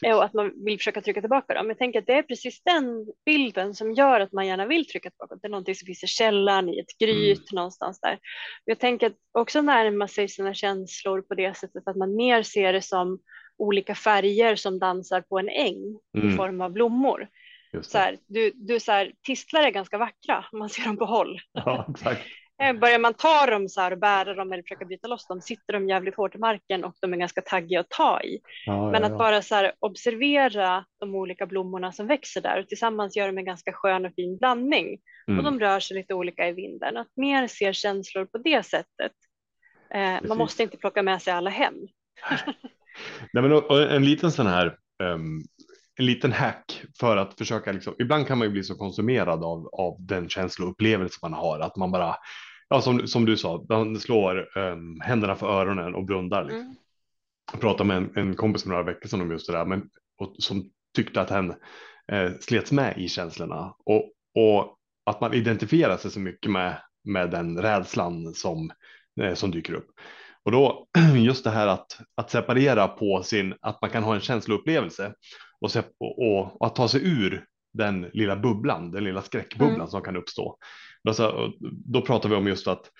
precis. 0.00 0.16
och 0.16 0.24
att 0.24 0.34
man 0.34 0.64
vill 0.64 0.78
försöka 0.78 1.00
trycka 1.00 1.20
tillbaka 1.20 1.54
dem. 1.54 1.68
Jag 1.68 1.78
tänker 1.78 1.98
att 1.98 2.06
det 2.06 2.12
är 2.12 2.22
precis 2.22 2.62
den 2.62 3.06
bilden 3.26 3.74
som 3.74 3.92
gör 3.92 4.20
att 4.20 4.32
man 4.32 4.46
gärna 4.46 4.66
vill 4.66 4.86
trycka 4.86 5.10
tillbaka. 5.10 5.34
Det 5.42 5.46
är 5.46 5.50
någonting 5.50 5.74
som 5.74 5.86
finns 5.86 6.04
i 6.04 6.06
källan, 6.06 6.68
i 6.68 6.78
ett 6.78 6.98
gryt 6.98 7.38
mm. 7.38 7.46
någonstans 7.52 8.00
där. 8.00 8.18
Jag 8.64 8.78
tänker 8.78 9.06
att 9.06 9.16
också 9.32 9.62
närma 9.62 10.08
sig 10.08 10.28
sina 10.28 10.54
känslor 10.54 11.22
på 11.22 11.34
det 11.34 11.56
sättet 11.56 11.88
att 11.88 11.96
man 11.96 12.16
mer 12.16 12.42
ser 12.42 12.72
det 12.72 12.82
som 12.82 13.18
olika 13.58 13.94
färger 13.94 14.56
som 14.56 14.78
dansar 14.78 15.20
på 15.20 15.38
en 15.38 15.48
äng 15.48 15.98
mm. 16.16 16.28
i 16.28 16.36
form 16.36 16.60
av 16.60 16.72
blommor. 16.72 17.28
Så 17.82 17.98
här, 17.98 18.18
du, 18.26 18.52
du 18.54 18.80
så 18.80 18.92
här, 18.92 19.12
tistlar 19.22 19.62
är 19.62 19.70
ganska 19.70 19.98
vackra 19.98 20.44
om 20.52 20.58
man 20.58 20.68
ser 20.68 20.84
dem 20.84 20.96
på 20.96 21.04
håll. 21.04 21.40
Ja, 21.52 21.86
exakt. 21.90 22.20
Eh, 22.62 22.72
börjar 22.72 22.98
man 22.98 23.14
ta 23.14 23.46
dem 23.46 23.68
så 23.68 23.80
här 23.80 23.90
och 23.90 23.98
bära 23.98 24.34
dem 24.34 24.52
eller 24.52 24.62
försöka 24.62 24.84
bryta 24.84 25.08
loss 25.08 25.26
dem 25.26 25.40
sitter 25.40 25.72
de 25.72 25.88
jävligt 25.88 26.16
hårt 26.16 26.34
i 26.34 26.38
marken 26.38 26.84
och 26.84 26.94
de 27.00 27.12
är 27.12 27.16
ganska 27.16 27.40
taggiga 27.40 27.80
att 27.80 27.90
ta 27.90 28.22
i. 28.22 28.40
Ja, 28.66 28.90
Men 28.90 29.02
ja, 29.02 29.08
att 29.08 29.18
bara 29.18 29.42
så 29.42 29.54
här, 29.54 29.72
observera 29.78 30.84
de 31.00 31.14
olika 31.14 31.46
blommorna 31.46 31.92
som 31.92 32.06
växer 32.06 32.40
där 32.40 32.60
och 32.60 32.68
tillsammans 32.68 33.16
gör 33.16 33.26
de 33.26 33.38
en 33.38 33.44
ganska 33.44 33.72
skön 33.72 34.06
och 34.06 34.14
fin 34.14 34.38
blandning. 34.38 34.98
Mm. 35.28 35.38
Och 35.38 35.44
de 35.44 35.60
rör 35.60 35.80
sig 35.80 35.96
lite 35.96 36.14
olika 36.14 36.48
i 36.48 36.52
vinden. 36.52 36.96
Att 36.96 37.16
mer 37.16 37.46
se 37.46 37.72
känslor 37.72 38.24
på 38.24 38.38
det 38.38 38.62
sättet. 38.62 39.12
Eh, 39.94 40.28
man 40.28 40.38
måste 40.38 40.62
inte 40.62 40.76
plocka 40.76 41.02
med 41.02 41.22
sig 41.22 41.32
alla 41.32 41.50
hem. 41.50 41.74
Nej, 43.32 43.42
men 43.42 43.52
en 43.70 44.04
liten 44.04 44.32
sån 44.32 44.46
här 44.46 44.76
um, 45.02 45.42
en 45.98 46.06
liten 46.06 46.32
hack 46.32 46.84
för 47.00 47.16
att 47.16 47.38
försöka 47.38 47.72
liksom, 47.72 47.94
ibland 47.98 48.26
kan 48.26 48.38
man 48.38 48.46
ju 48.46 48.52
bli 48.52 48.62
så 48.62 48.74
konsumerad 48.74 49.44
av, 49.44 49.68
av 49.72 49.96
den 49.98 50.28
känsloupplevelse 50.28 51.18
man 51.22 51.32
har 51.32 51.60
att 51.60 51.76
man 51.76 51.90
bara, 51.90 52.16
ja 52.68 52.80
som, 52.80 53.06
som 53.06 53.24
du 53.24 53.36
sa, 53.36 53.66
man 53.68 54.00
slår 54.00 54.58
um, 54.58 55.00
händerna 55.00 55.36
för 55.36 55.46
öronen 55.46 55.94
och 55.94 56.04
blundar. 56.04 56.44
Liksom. 56.44 56.60
Mm. 56.60 56.76
Jag 57.52 57.60
pratade 57.60 57.84
med 57.84 57.96
en, 57.96 58.16
en 58.16 58.36
kompis 58.36 58.62
för 58.62 58.70
några 58.70 58.82
veckor 58.82 59.08
sedan 59.08 59.20
om 59.20 59.30
just 59.30 59.46
det 59.46 59.52
där, 59.52 59.64
men 59.64 59.82
och, 60.18 60.34
som 60.38 60.70
tyckte 60.96 61.20
att 61.20 61.30
hen 61.30 61.54
eh, 62.12 62.30
slets 62.40 62.72
med 62.72 62.98
i 62.98 63.08
känslorna 63.08 63.74
och, 63.84 64.12
och 64.34 64.78
att 65.06 65.20
man 65.20 65.34
identifierar 65.34 65.96
sig 65.96 66.10
så 66.10 66.20
mycket 66.20 66.52
med, 66.52 66.80
med 67.04 67.30
den 67.30 67.62
rädslan 67.62 68.34
som, 68.34 68.70
eh, 69.20 69.34
som 69.34 69.50
dyker 69.50 69.72
upp. 69.72 69.86
Och 70.44 70.52
då 70.52 70.86
just 71.16 71.44
det 71.44 71.50
här 71.50 71.66
att, 71.66 72.00
att 72.14 72.30
separera 72.30 72.88
på 72.88 73.22
sin, 73.22 73.54
att 73.60 73.82
man 73.82 73.90
kan 73.90 74.02
ha 74.02 74.14
en 74.14 74.20
känsloupplevelse 74.20 75.14
och, 75.60 75.70
och, 76.00 76.28
och, 76.28 76.66
att 76.66 76.74
ta 76.74 76.88
sig 76.88 77.00
ur 77.04 77.44
den 77.72 78.10
lilla 78.12 78.36
bubblan, 78.36 78.90
den 78.90 79.04
lilla 79.04 79.22
skräckbubblan 79.22 79.74
mm. 79.74 79.88
som 79.88 80.02
kan 80.02 80.16
uppstå. 80.16 80.56
Alltså, 81.08 81.52
då 81.70 82.02
pratar 82.02 82.28
vi 82.28 82.34
om 82.34 82.46
just 82.46 82.68
att 82.68 82.90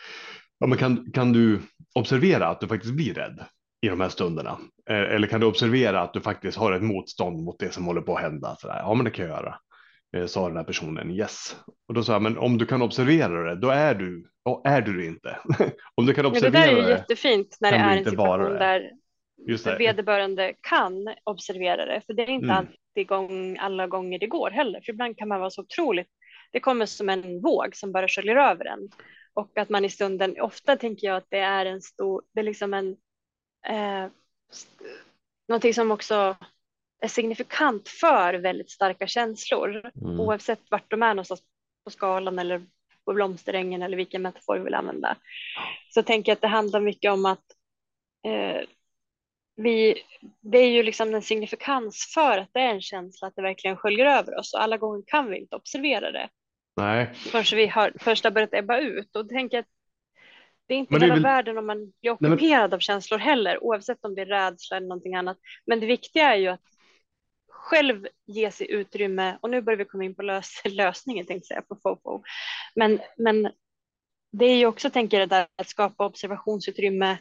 ja, 0.59 0.67
men 0.67 0.79
kan, 0.79 1.13
kan 1.13 1.33
du 1.33 1.61
observera 1.95 2.49
att 2.49 2.61
du 2.61 2.69
faktiskt 2.69 2.95
blir 2.95 3.15
rädd 3.15 3.45
i 3.87 3.89
de 3.89 4.01
här 4.01 4.09
stunderna? 4.09 4.59
Eh, 4.91 4.97
eller 4.97 5.29
kan 5.29 5.41
du 5.41 5.47
observera 5.47 6.01
att 6.01 6.13
du 6.13 6.21
faktiskt 6.21 6.59
har 6.59 6.73
ett 6.73 6.83
motstånd 6.83 7.43
mot 7.43 7.59
det 7.59 7.75
som 7.75 7.85
håller 7.85 8.01
på 8.01 8.17
att 8.17 8.23
hända? 8.23 8.57
Så 8.61 8.67
där, 8.67 8.77
ja, 8.77 8.95
men 8.95 9.05
det 9.05 9.11
kan 9.11 9.27
jag 9.27 9.37
göra. 9.37 9.59
Eh, 10.17 10.27
sa 10.27 10.49
den 10.49 10.57
här 10.57 10.65
personen 10.65 11.11
yes. 11.11 11.57
Och 11.89 11.95
då 11.95 12.03
sa 12.03 12.13
jag, 12.13 12.23
men 12.23 12.39
om 12.39 12.59
du 12.59 12.67
kan 12.67 12.83
observera 12.83 13.55
det, 13.55 13.61
då 13.61 13.69
är 13.69 13.95
du, 13.95 14.31
och 14.45 14.63
är 14.67 14.83
du 14.83 14.97
det 14.97 15.07
inte. 15.07 15.39
om 15.95 16.07
du 16.07 16.15
kan 16.15 16.27
observera 16.27 16.51
det. 16.51 16.71
Det 16.71 16.75
där 16.75 16.83
är 16.83 16.89
ju 16.89 16.91
jättefint 16.91 17.57
när 17.61 17.73
det 17.73 17.79
är 17.79 17.97
en 17.97 18.05
situation 18.05 18.53
där 18.53 18.91
Just 19.47 19.65
det. 19.65 19.77
vederbörande 19.77 20.55
kan 20.61 21.15
observera 21.25 21.87
det, 21.87 22.03
för 22.07 22.13
det 22.13 22.23
är 22.23 22.31
inte 22.31 22.45
mm. 22.45 22.57
alltid 22.57 23.07
gång, 23.09 23.59
alla 23.59 23.87
gånger 23.87 24.19
det 24.19 24.27
går 24.27 24.51
heller, 24.51 24.81
för 24.81 24.93
ibland 24.93 25.19
kan 25.19 25.29
man 25.29 25.41
vara 25.41 25.51
så 25.51 25.63
otroligt, 25.63 26.09
det 26.53 26.61
kommer 26.61 26.87
som 26.87 27.09
en 27.09 27.41
våg 27.41 27.77
som 27.77 27.93
bara 27.93 28.09
sköljer 28.09 28.37
över 28.37 28.65
en 28.65 28.89
och 29.39 29.59
att 29.59 29.69
man 29.69 29.85
i 29.85 29.91
stunden, 29.91 30.41
ofta 30.41 30.77
tänker 30.77 31.07
jag 31.07 31.17
att 31.17 31.31
det 31.31 31.39
är 31.39 31.67
en 31.67 31.83
stor, 31.83 32.23
det 32.35 32.41
är 32.41 32.45
liksom 32.45 32.75
en, 32.75 32.97
eh, 33.67 34.11
någonting 35.49 35.75
som 35.75 35.91
också 35.91 36.37
är 37.01 37.09
signifikant 37.09 37.89
för 37.89 38.35
väldigt 38.35 38.71
starka 38.71 39.07
känslor, 39.07 39.91
mm. 40.03 40.21
oavsett 40.21 40.61
vart 40.71 40.91
de 40.91 41.03
är 41.03 41.15
någonstans 41.15 41.43
på 41.85 41.91
skalan 41.91 42.39
eller 42.39 42.63
på 43.05 43.13
blomsterängen 43.13 43.83
eller 43.83 43.97
vilken 43.97 44.23
metafor 44.23 44.59
vi 44.59 44.65
vill 44.65 44.75
använda. 44.75 45.17
Så 45.91 46.03
tänker 46.03 46.31
jag 46.31 46.37
att 46.37 46.43
det 46.43 46.49
handlar 46.49 46.81
mycket 46.81 47.13
om 47.13 47.27
att 47.27 47.45
eh, 48.27 48.61
vi, 49.63 50.03
det 50.41 50.59
är 50.59 50.71
ju 50.71 50.83
liksom 50.83 51.15
en 51.15 51.23
signifikans 51.23 52.13
för 52.15 52.39
att 52.39 52.49
det 52.53 52.61
är 52.61 52.69
en 52.69 52.81
känsla 52.81 53.29
att 53.29 53.37
det 53.37 53.43
verkligen 53.43 53.77
sköljer 53.77 54.07
över 54.07 54.39
oss 54.39 54.55
och 54.55 54.63
alla 54.63 54.77
gånger 54.77 55.03
kan 55.07 55.31
vi 55.31 55.39
inte 55.39 55.57
observera 55.57 56.13
det. 56.13 56.29
Nej. 56.77 57.11
Först 57.15 57.53
vi 57.53 57.67
har, 57.67 57.93
först 58.01 58.25
har 58.25 58.31
börjat 58.31 58.55
ebba 58.55 58.79
ut 58.79 59.17
och 59.17 59.29
tänker 59.29 59.59
att 59.59 59.67
det 60.67 60.75
är 60.75 60.79
inte 60.79 60.93
men 60.93 61.03
hela 61.03 61.15
väl... 61.15 61.23
världen 61.23 61.59
om 61.59 61.67
man 61.67 61.93
blir 62.01 62.11
ockuperad 62.11 62.41
Nej, 62.41 62.61
men... 62.61 62.73
av 62.73 62.79
känslor 62.79 63.19
heller, 63.19 63.65
oavsett 63.65 64.05
om 64.05 64.15
det 64.15 64.23
är 64.23 64.27
rädsla 64.27 64.77
eller 64.77 64.87
någonting 64.87 65.15
annat. 65.15 65.39
Men 65.67 65.81
det 65.81 65.87
viktiga 65.87 66.35
är 66.35 66.37
ju 66.37 66.49
att 66.49 66.65
själv 67.49 68.07
ge 68.27 68.51
sig 68.51 68.71
utrymme, 68.71 69.39
och 69.41 69.51
nu 69.51 69.63
börjar 69.63 69.77
vi 69.77 69.85
komma 69.85 70.05
in 70.05 70.15
på 70.15 70.23
lös 70.23 70.63
lösningen 70.65 71.27
tänkte 71.27 71.55
jag 71.55 71.69
på 71.69 71.77
FOFO. 71.83 72.23
Men, 72.75 73.01
men 73.17 73.51
det 74.33 74.47
är 74.47 74.57
ju 74.57 74.67
också, 74.67 74.91
tänker 74.91 75.21
jag, 75.21 75.29
där 75.29 75.47
att 75.57 75.69
skapa 75.69 76.07
observationsutrymme 76.07 77.19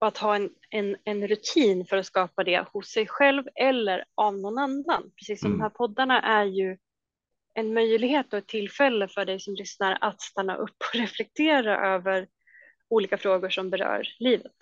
och 0.00 0.06
att 0.06 0.18
ha 0.18 0.36
en, 0.36 0.50
en, 0.70 0.96
en 1.04 1.28
rutin 1.28 1.86
för 1.86 1.96
att 1.96 2.06
skapa 2.06 2.44
det 2.44 2.64
hos 2.72 2.88
sig 2.88 3.06
själv 3.06 3.44
eller 3.54 4.04
av 4.14 4.38
någon 4.38 4.58
annan. 4.58 5.10
Precis 5.18 5.40
som 5.40 5.46
mm. 5.46 5.58
de 5.58 5.62
här 5.62 5.70
poddarna 5.70 6.22
är 6.22 6.44
ju 6.44 6.76
en 7.54 7.74
möjlighet 7.74 8.32
och 8.32 8.38
ett 8.38 8.48
tillfälle 8.48 9.08
för 9.08 9.24
dig 9.24 9.40
som 9.40 9.54
lyssnar 9.54 9.98
att 10.00 10.20
stanna 10.20 10.56
upp 10.56 10.76
och 10.92 10.94
reflektera 11.00 11.94
över 11.94 12.26
olika 12.88 13.18
frågor 13.18 13.50
som 13.50 13.70
berör 13.70 14.02
livet. 14.18 14.52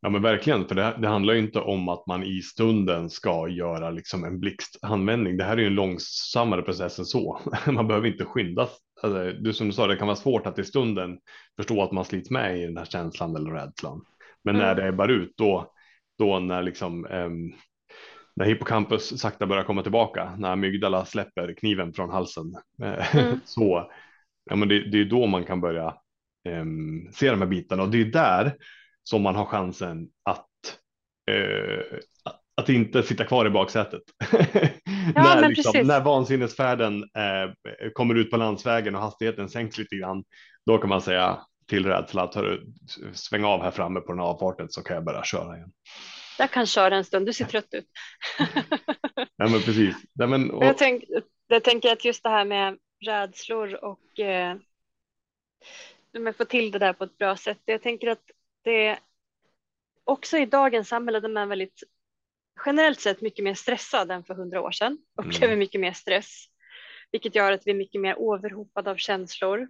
Ja 0.00 0.10
men 0.10 0.22
verkligen, 0.22 0.68
för 0.68 0.74
det, 0.74 0.96
det, 0.98 1.08
handlar 1.08 1.34
ju 1.34 1.40
inte 1.40 1.58
om 1.58 1.88
att 1.88 2.06
man 2.06 2.22
i 2.22 2.42
stunden 2.42 3.10
ska 3.10 3.48
göra 3.48 3.90
liksom 3.90 4.24
en 4.24 4.40
blixtanvändning. 4.40 5.36
Det 5.36 5.44
här 5.44 5.56
är 5.56 5.60
ju 5.60 5.66
en 5.66 5.74
långsammare 5.74 6.62
process 6.62 6.98
än 6.98 7.04
så. 7.04 7.40
Man 7.66 7.88
behöver 7.88 8.08
inte 8.08 8.24
skynda. 8.24 8.68
Alltså, 9.02 9.32
du 9.32 9.52
som 9.52 9.66
du 9.66 9.72
sa, 9.72 9.86
det 9.86 9.96
kan 9.96 10.06
vara 10.06 10.16
svårt 10.16 10.46
att 10.46 10.58
i 10.58 10.64
stunden 10.64 11.18
förstå 11.56 11.82
att 11.82 11.92
man 11.92 12.04
slits 12.04 12.30
med 12.30 12.58
i 12.58 12.66
den 12.66 12.76
här 12.76 12.84
känslan 12.84 13.36
eller 13.36 13.50
rädslan. 13.50 14.04
Men 14.44 14.56
mm. 14.56 14.66
när 14.66 14.74
det 14.74 14.88
ebbar 14.88 15.08
ut, 15.08 15.32
då, 15.36 15.72
då 16.18 16.38
när 16.38 16.62
liksom 16.62 17.06
um, 17.06 17.52
när 18.36 18.46
hippocampus 18.46 19.20
sakta 19.20 19.46
börjar 19.46 19.64
komma 19.64 19.82
tillbaka, 19.82 20.34
när 20.38 20.52
amygdala 20.52 21.04
släpper 21.04 21.54
kniven 21.54 21.92
från 21.92 22.10
halsen, 22.10 22.56
eh, 22.82 23.16
mm. 23.16 23.40
så 23.44 23.90
ja, 24.50 24.56
men 24.56 24.68
det, 24.68 24.90
det 24.90 25.00
är 25.00 25.04
då 25.04 25.26
man 25.26 25.44
kan 25.44 25.60
börja 25.60 25.94
um, 26.48 27.08
se 27.12 27.30
de 27.30 27.40
här 27.40 27.48
bitarna 27.48 27.82
och 27.82 27.90
det 27.90 28.00
är 28.00 28.04
där 28.04 28.56
som 29.02 29.22
man 29.22 29.36
har 29.36 29.44
chansen 29.44 30.08
att 30.24 30.48
uh, 31.30 31.98
att 32.56 32.68
inte 32.68 33.02
sitta 33.02 33.24
kvar 33.24 33.46
i 33.46 33.50
baksätet. 33.50 34.02
Ja, 35.14 35.22
när, 35.22 35.48
liksom, 35.48 35.86
när 35.86 36.00
vansinnesfärden 36.00 37.02
eh, 37.02 37.90
kommer 37.92 38.14
ut 38.14 38.30
på 38.30 38.36
landsvägen 38.36 38.94
och 38.94 39.00
hastigheten 39.00 39.48
sänks 39.48 39.78
lite 39.78 39.96
grann, 39.96 40.24
då 40.66 40.78
kan 40.78 40.88
man 40.88 41.00
säga 41.00 41.38
till 41.72 41.86
rädsla 41.86 42.22
att 42.22 42.36
svänga 43.14 43.48
av 43.48 43.62
här 43.62 43.70
framme 43.70 44.00
på 44.00 44.12
den 44.12 44.18
här 44.18 44.26
avfarten 44.26 44.68
så 44.68 44.82
kan 44.82 44.94
jag 44.94 45.04
börja 45.04 45.24
köra 45.24 45.56
igen. 45.56 45.72
Jag 46.38 46.50
kan 46.50 46.66
köra 46.66 46.96
en 46.96 47.04
stund, 47.04 47.26
du 47.26 47.32
ser 47.32 47.44
trött 47.44 47.74
ut. 47.74 47.86
ja, 49.36 49.48
men 49.48 49.60
precis. 49.60 49.96
Ja, 50.12 50.26
men, 50.26 50.50
och... 50.50 50.64
jag, 50.64 50.78
tänk, 50.78 51.04
jag 51.46 51.64
tänker 51.64 51.92
att 51.92 52.04
just 52.04 52.22
det 52.22 52.28
här 52.28 52.44
med 52.44 52.78
rädslor 53.06 53.84
och 53.84 54.20
eh, 54.20 54.56
men 56.12 56.34
få 56.34 56.44
till 56.44 56.70
det 56.70 56.78
där 56.78 56.92
på 56.92 57.04
ett 57.04 57.18
bra 57.18 57.36
sätt. 57.36 57.60
Jag 57.64 57.82
tänker 57.82 58.08
att 58.08 58.30
det 58.64 58.98
också 60.04 60.38
i 60.38 60.46
dagens 60.46 60.88
samhälle 60.88 61.20
där 61.20 61.28
man 61.28 61.42
är 61.42 61.46
väldigt 61.46 61.82
generellt 62.66 63.00
sett 63.00 63.20
mycket 63.20 63.44
mer 63.44 63.54
stressad 63.54 64.10
än 64.10 64.24
för 64.24 64.34
hundra 64.34 64.60
år 64.60 64.70
sedan 64.70 64.98
och 65.16 65.42
mm. 65.42 65.58
mycket 65.58 65.80
mer 65.80 65.92
stress, 65.92 66.44
vilket 67.12 67.34
gör 67.34 67.52
att 67.52 67.66
vi 67.66 67.70
är 67.70 67.74
mycket 67.74 68.00
mer 68.00 68.34
överhopade 68.34 68.90
av 68.90 68.96
känslor. 68.96 69.68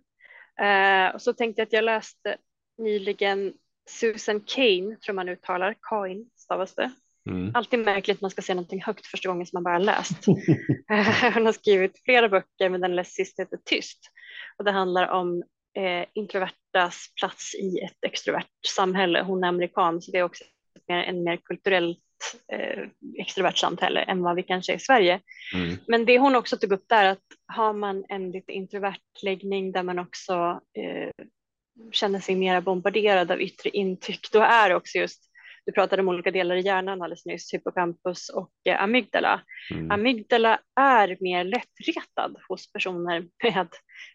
Eh, 0.61 1.15
och 1.15 1.23
så 1.23 1.33
tänkte 1.33 1.61
jag 1.61 1.67
att 1.67 1.73
jag 1.73 1.85
läste 1.85 2.37
nyligen 2.79 3.53
Susan 3.91 4.41
Kane, 4.41 4.97
tror 4.97 5.15
man 5.15 5.29
uttalar, 5.29 5.77
Kain 5.83 6.31
stavas 6.37 6.75
det. 6.75 6.91
Mm. 7.31 7.51
Alltid 7.55 7.79
märkligt 7.79 8.17
att 8.17 8.21
man 8.21 8.31
ska 8.31 8.43
säga 8.43 8.55
någonting 8.55 8.83
högt 8.83 9.07
första 9.07 9.29
gången 9.29 9.47
som 9.47 9.57
man 9.57 9.63
bara 9.63 9.79
läst. 9.79 10.27
Hon 11.35 11.47
har 11.47 11.53
skrivit 11.53 12.01
flera 12.05 12.29
böcker, 12.29 12.69
men 12.69 12.81
den 12.81 12.97
läst 12.97 13.15
sist 13.15 13.41
heter 13.41 13.59
Tyst. 13.65 13.99
Och 14.59 14.65
det 14.65 14.71
handlar 14.71 15.09
om 15.09 15.43
eh, 15.77 16.07
introvertas 16.13 17.13
plats 17.21 17.55
i 17.55 17.79
ett 17.79 18.05
extrovert 18.07 18.47
samhälle. 18.77 19.23
Hon 19.23 19.45
är 19.45 19.49
amerikan, 19.49 20.03
så 20.03 20.13
det 20.13 20.19
är 20.19 20.23
också 20.23 20.45
en 20.87 21.25
mer 21.25 21.37
kulturellt 21.37 21.99
eh, 22.53 22.89
extrovert 23.19 23.57
samhälle 23.57 24.03
än 24.03 24.23
vad 24.23 24.37
vi 24.37 24.43
kanske 24.43 24.73
är 24.73 24.77
i 24.77 24.81
Sverige. 24.81 25.21
Mm. 25.55 25.77
Men 25.89 26.05
det 26.05 26.19
hon 26.19 26.37
också 26.37 26.57
tog 26.57 26.73
upp 26.73 26.85
där 26.89 27.05
att 27.05 27.25
har 27.47 27.73
man 27.73 28.05
en 28.09 28.31
lite 28.31 28.53
introvert 28.53 29.23
läggning 29.23 29.73
där 29.73 29.83
man 29.83 29.99
också 29.99 30.61
eh, 30.79 31.27
känner 31.93 32.21
sig 32.21 32.37
mer 32.37 32.61
bombarderad 32.61 33.31
av 33.31 33.41
yttre 33.41 33.71
intryck, 33.71 34.29
då 34.33 34.41
är 34.41 34.75
också 34.75 34.99
just 34.99 35.33
du 35.65 35.73
pratade 35.73 36.03
om 36.03 36.09
olika 36.09 36.31
delar 36.31 36.57
i 36.57 36.61
hjärnan 36.61 37.03
alldeles 37.03 37.27
nyss, 37.27 37.55
hippocampus 37.55 38.29
och 38.29 38.53
eh, 38.65 38.83
amygdala. 38.83 39.41
Mm. 39.71 39.91
Amygdala 39.91 40.61
är 40.81 41.17
mer 41.21 41.45
lättretad 41.45 42.37
hos 42.49 42.73
personer 42.73 43.25
med 43.43 43.69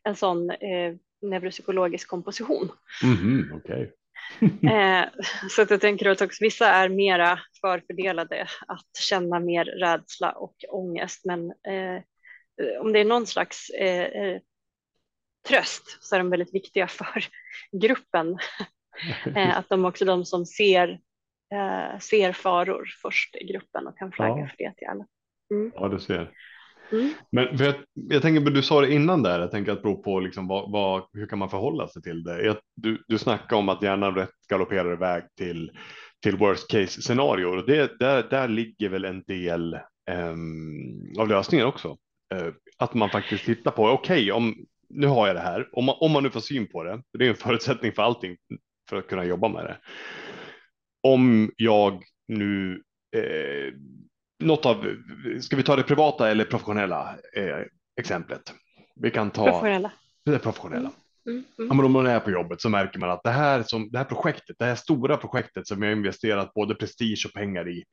en 0.04 0.16
sån 0.16 0.50
eh, 0.50 0.96
neuropsykologisk 1.22 2.08
komposition. 2.08 2.72
Mm, 3.04 3.54
okay. 3.54 3.88
eh, 4.72 5.06
så 5.50 5.62
att 5.62 5.70
jag 5.70 5.82
tänker 5.82 6.10
att 6.10 6.22
också 6.22 6.44
vissa 6.44 6.68
är 6.68 6.90
mera 6.90 7.40
förfördelade 7.62 8.48
att 8.68 8.98
känna 9.00 9.40
mer 9.40 9.66
rädsla 9.66 10.32
och 10.32 10.56
ångest, 10.70 11.26
men 11.26 11.50
eh, 11.50 12.02
om 12.82 12.94
det 12.94 13.00
är 13.00 13.06
någon 13.06 13.28
slags 13.28 13.70
eh, 13.70 14.04
eh 14.04 14.42
tröst 15.48 15.98
så 16.04 16.16
är 16.16 16.20
de 16.20 16.30
väldigt 16.30 16.56
viktiga 16.56 16.88
för 16.88 17.26
gruppen. 17.72 18.38
Eh, 19.36 19.58
att 19.58 19.70
de 19.70 19.86
också 19.86 20.04
är 20.04 20.08
de 20.08 20.26
som 20.26 20.46
ser, 20.46 21.00
eh, 21.54 22.00
ser 22.00 22.34
faror 22.34 22.90
först 23.02 23.36
i 23.36 23.44
gruppen 23.44 23.88
och 23.88 23.98
kan 23.98 24.12
flagga 24.12 24.40
ja. 24.40 24.48
för 24.48 24.58
det 24.58 24.74
till 24.78 24.88
alla. 24.88 25.06
Mm. 25.52 25.72
Ja, 25.76 25.88
du 25.88 26.00
ser. 26.00 26.32
Mm. 26.92 27.14
Men 27.32 27.58
för 27.58 27.66
jag, 27.66 27.76
jag 27.94 28.22
tänker, 28.22 28.52
du 28.52 28.62
sa 28.62 28.82
det 28.82 28.94
innan 28.94 29.24
där, 29.24 29.40
jag 29.40 29.52
tänker 29.52 29.72
att 29.72 29.82
bero 29.82 30.04
på 30.04 30.20
liksom 30.20 30.48
vad, 30.48 30.72
vad, 30.72 31.04
hur 31.14 31.28
kan 31.28 31.40
man 31.40 31.50
förhålla 31.50 31.88
sig 31.88 32.02
till 32.02 32.24
det? 32.24 32.46
Jag, 32.46 32.58
du, 32.76 33.04
du 33.08 33.18
snackar 33.18 33.58
om 33.58 33.70
att 33.70 33.84
hjärnan 33.84 34.16
rätt 34.16 34.48
galopperar 34.50 34.94
iväg 34.94 35.24
till, 35.38 35.72
till 36.24 36.38
worst 36.38 36.72
case 36.72 37.02
scenario 37.02 37.46
och 37.46 37.66
det, 37.66 38.00
där, 38.00 38.28
där 38.30 38.48
ligger 38.48 38.90
väl 38.90 39.06
en 39.06 39.24
del 39.28 39.74
eh, 40.10 40.36
av 41.20 41.28
lösningen 41.28 41.68
också. 41.68 41.98
Eh, 42.34 42.48
att 42.78 42.94
man 42.94 43.10
faktiskt 43.10 43.46
tittar 43.46 43.72
på, 43.72 43.90
okej, 43.90 44.22
okay, 44.22 44.32
om 44.32 44.56
nu 44.90 45.08
har 45.08 45.28
jag 45.28 45.36
det 45.36 45.42
här, 45.42 45.70
om 45.72 45.86
man, 45.86 45.96
om 46.00 46.12
man 46.12 46.24
nu 46.24 46.30
får 46.30 46.40
syn 46.40 46.68
på 46.68 46.84
det, 46.84 47.02
det 47.18 47.26
är 47.26 47.30
en 47.30 47.36
förutsättning 47.46 47.92
för 47.92 48.04
allting 48.04 48.38
för 48.90 48.98
att 48.98 49.08
kunna 49.08 49.26
jobba 49.26 49.48
med 49.48 49.66
det. 49.66 49.78
Om 51.04 51.52
jag 51.58 52.04
nu 52.28 52.84
eh, 53.16 53.74
något 54.40 54.66
av, 54.66 54.96
ska 55.42 55.56
vi 55.56 55.64
ta 55.64 55.76
det 55.76 55.84
privata 55.84 56.30
eller 56.30 56.46
professionella 56.46 57.16
eh, 57.36 57.66
exemplet? 58.00 58.54
Vi 58.96 59.12
kan 59.12 59.32
ta 59.32 59.46
professionella. 59.46 59.92
det 60.26 60.40
professionella. 60.40 60.92
Mm, 61.28 61.44
mm. 61.60 61.72
mm. 61.72 61.86
Om 61.86 61.92
man 61.92 62.08
är 62.08 62.20
på 62.20 62.32
jobbet 62.32 62.62
så 62.62 62.70
märker 62.70 63.00
man 63.00 63.10
att 63.10 63.24
det 63.24 63.30
här, 63.30 63.64
som, 63.64 63.92
det 63.92 63.98
här 63.98 64.06
projektet, 64.06 64.56
det 64.60 64.66
här 64.66 64.76
stora 64.76 65.18
projektet 65.18 65.68
som 65.68 65.84
jag 65.84 65.92
investerat 65.92 66.54
både 66.54 66.76
prestige 66.76 67.26
och 67.28 67.34
pengar 67.34 67.70
i, 67.70 67.84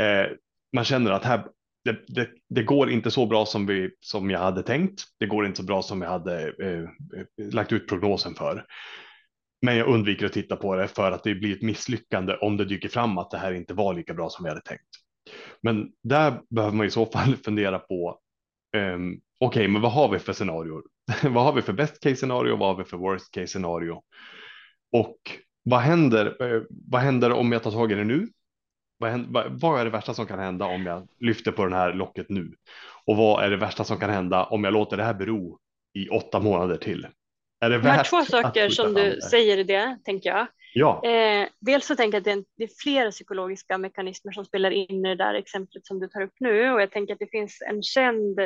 eh, 0.00 0.36
man 0.72 0.84
känner 0.84 1.10
att 1.10 1.24
här, 1.24 1.46
det, 1.84 1.96
det, 2.08 2.28
det, 2.48 2.62
går 2.62 2.90
inte 2.90 3.10
så 3.10 3.26
bra 3.26 3.46
som, 3.46 3.66
vi, 3.66 3.90
som 4.00 4.30
jag 4.30 4.40
hade 4.40 4.62
tänkt. 4.62 5.02
Det 5.18 5.26
går 5.26 5.46
inte 5.46 5.56
så 5.56 5.62
bra 5.62 5.82
som 5.82 6.02
jag 6.02 6.10
hade 6.10 6.48
eh, 6.48 6.88
lagt 7.52 7.72
ut 7.72 7.88
prognosen 7.88 8.34
för. 8.34 8.64
Men 9.62 9.76
jag 9.76 9.88
undviker 9.88 10.26
att 10.26 10.32
titta 10.32 10.56
på 10.56 10.74
det 10.74 10.88
för 10.88 11.12
att 11.12 11.24
det 11.24 11.34
blir 11.34 11.56
ett 11.56 11.62
misslyckande 11.62 12.34
om 12.34 12.56
det 12.56 12.64
dyker 12.64 12.88
fram 12.88 13.18
att 13.18 13.30
det 13.30 13.38
här 13.38 13.52
inte 13.52 13.74
var 13.74 13.94
lika 13.94 14.14
bra 14.14 14.30
som 14.30 14.44
vi 14.44 14.48
hade 14.48 14.62
tänkt. 14.62 14.88
Men 15.62 15.92
där 16.02 16.40
behöver 16.50 16.76
man 16.76 16.86
i 16.86 16.90
så 16.90 17.06
fall 17.06 17.36
fundera 17.44 17.78
på. 17.78 18.18
Um, 18.76 19.20
Okej, 19.42 19.60
okay, 19.60 19.68
men 19.68 19.82
vad 19.82 19.92
har 19.92 20.08
vi 20.08 20.18
för 20.18 20.32
scenarior? 20.32 20.82
vad 21.22 21.44
har 21.44 21.52
vi 21.52 21.62
för 21.62 21.72
best 21.72 22.02
case 22.02 22.16
scenario? 22.16 22.56
Vad 22.56 22.68
har 22.68 22.84
vi 22.84 22.90
för 22.90 22.96
worst 22.96 23.30
case 23.34 23.46
scenario? 23.46 24.02
Och 24.92 25.16
vad 25.62 25.80
händer? 25.80 26.42
Uh, 26.42 26.62
vad 26.70 27.00
händer 27.00 27.32
om 27.32 27.52
jag 27.52 27.62
tar 27.62 27.70
tag 27.70 27.92
i 27.92 27.94
det 27.94 28.04
nu? 28.04 28.28
Vad, 28.98 29.10
händer, 29.10 29.48
vad, 29.50 29.80
är 29.80 29.84
det 29.84 29.90
värsta 29.90 30.14
som 30.14 30.26
kan 30.26 30.38
hända 30.38 30.66
om 30.66 30.86
jag 30.86 31.08
lyfter 31.20 31.52
på 31.52 31.64
den 31.64 31.72
här 31.72 31.92
locket 31.92 32.28
nu? 32.28 32.54
Och 33.06 33.16
vad 33.16 33.44
är 33.44 33.50
det 33.50 33.56
värsta 33.56 33.84
som 33.84 33.98
kan 33.98 34.10
hända 34.10 34.44
om 34.44 34.64
jag 34.64 34.72
låter 34.72 34.96
det 34.96 35.04
här 35.04 35.14
bero 35.14 35.58
i 35.94 36.08
åtta 36.08 36.40
månader 36.40 36.76
till? 36.76 37.06
Är 37.60 37.70
det 37.70 37.78
värt 37.78 38.04
de 38.04 38.08
två 38.08 38.24
saker 38.24 38.68
som 38.68 38.94
du 38.94 39.10
det? 39.10 39.22
säger 39.22 39.58
i 39.58 39.64
det, 39.64 39.98
tänker 40.04 40.30
jag. 40.30 40.46
Ja. 40.74 41.04
Eh, 41.04 41.48
dels 41.60 41.86
så 41.86 41.96
tänker 41.96 42.16
jag 42.16 42.20
att 42.20 42.24
det 42.24 42.30
är, 42.30 42.44
det 42.56 42.64
är, 42.64 42.82
flera 42.82 43.10
psykologiska 43.10 43.78
mekanismer 43.78 44.32
som 44.32 44.44
spelar 44.44 44.70
in 44.70 45.06
i 45.06 45.08
det 45.08 45.24
där 45.24 45.34
exemplet 45.34 45.86
som 45.86 46.00
du 46.00 46.08
tar 46.08 46.22
upp 46.22 46.34
nu 46.40 46.70
och 46.70 46.82
jag 46.82 46.90
tänker 46.90 47.12
att 47.12 47.18
det 47.18 47.30
finns 47.30 47.62
en 47.68 47.82
känd 47.82 48.40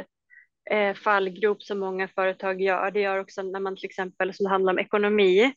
eh, 0.71 0.95
fallgrop 0.95 1.63
som 1.63 1.79
många 1.79 2.09
företag 2.09 2.61
gör. 2.61 2.91
Det 2.91 3.01
gör 3.01 3.19
också 3.19 3.43
när 3.43 3.61
man 3.61 3.77
till 3.77 3.85
exempel 3.85 4.35
som 4.35 4.45
det 4.45 4.51
handlar 4.51 4.73
om 4.73 4.79
ekonomi 4.79 5.55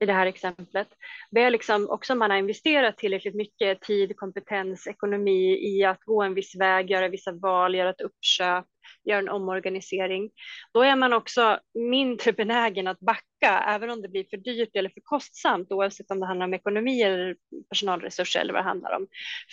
i 0.00 0.06
det 0.06 0.12
här 0.12 0.26
exemplet. 0.26 0.88
Det 1.30 1.42
är 1.42 1.50
liksom 1.50 1.90
också 1.90 2.14
man 2.14 2.30
har 2.30 2.38
investerat 2.38 2.98
tillräckligt 2.98 3.34
mycket 3.34 3.80
tid, 3.80 4.16
kompetens, 4.16 4.86
ekonomi 4.86 5.58
i 5.68 5.84
att 5.84 6.04
gå 6.04 6.22
en 6.22 6.34
viss 6.34 6.56
väg, 6.56 6.90
göra 6.90 7.08
vissa 7.08 7.32
val, 7.32 7.74
göra 7.74 7.90
ett 7.90 8.00
uppköp 8.00 8.66
gör 9.04 9.18
en 9.18 9.28
omorganisering, 9.28 10.30
då 10.72 10.82
är 10.82 10.96
man 10.96 11.12
också 11.12 11.60
mindre 11.74 12.32
benägen 12.36 12.86
att 12.86 13.00
backa, 13.00 13.64
även 13.68 13.90
om 13.90 14.02
det 14.02 14.08
blir 14.08 14.24
för 14.30 14.36
dyrt 14.36 14.76
eller 14.76 14.90
för 14.90 15.00
kostsamt, 15.04 15.72
oavsett 15.72 16.10
om 16.10 16.20
det 16.20 16.26
handlar 16.26 16.46
om 16.46 16.54
ekonomi 16.54 17.02
eller 17.02 17.36
personalresurser 17.68 18.40
eller 18.40 18.52
vad 18.52 18.62
det 18.62 18.68
handlar 18.68 18.96
om, 18.96 19.06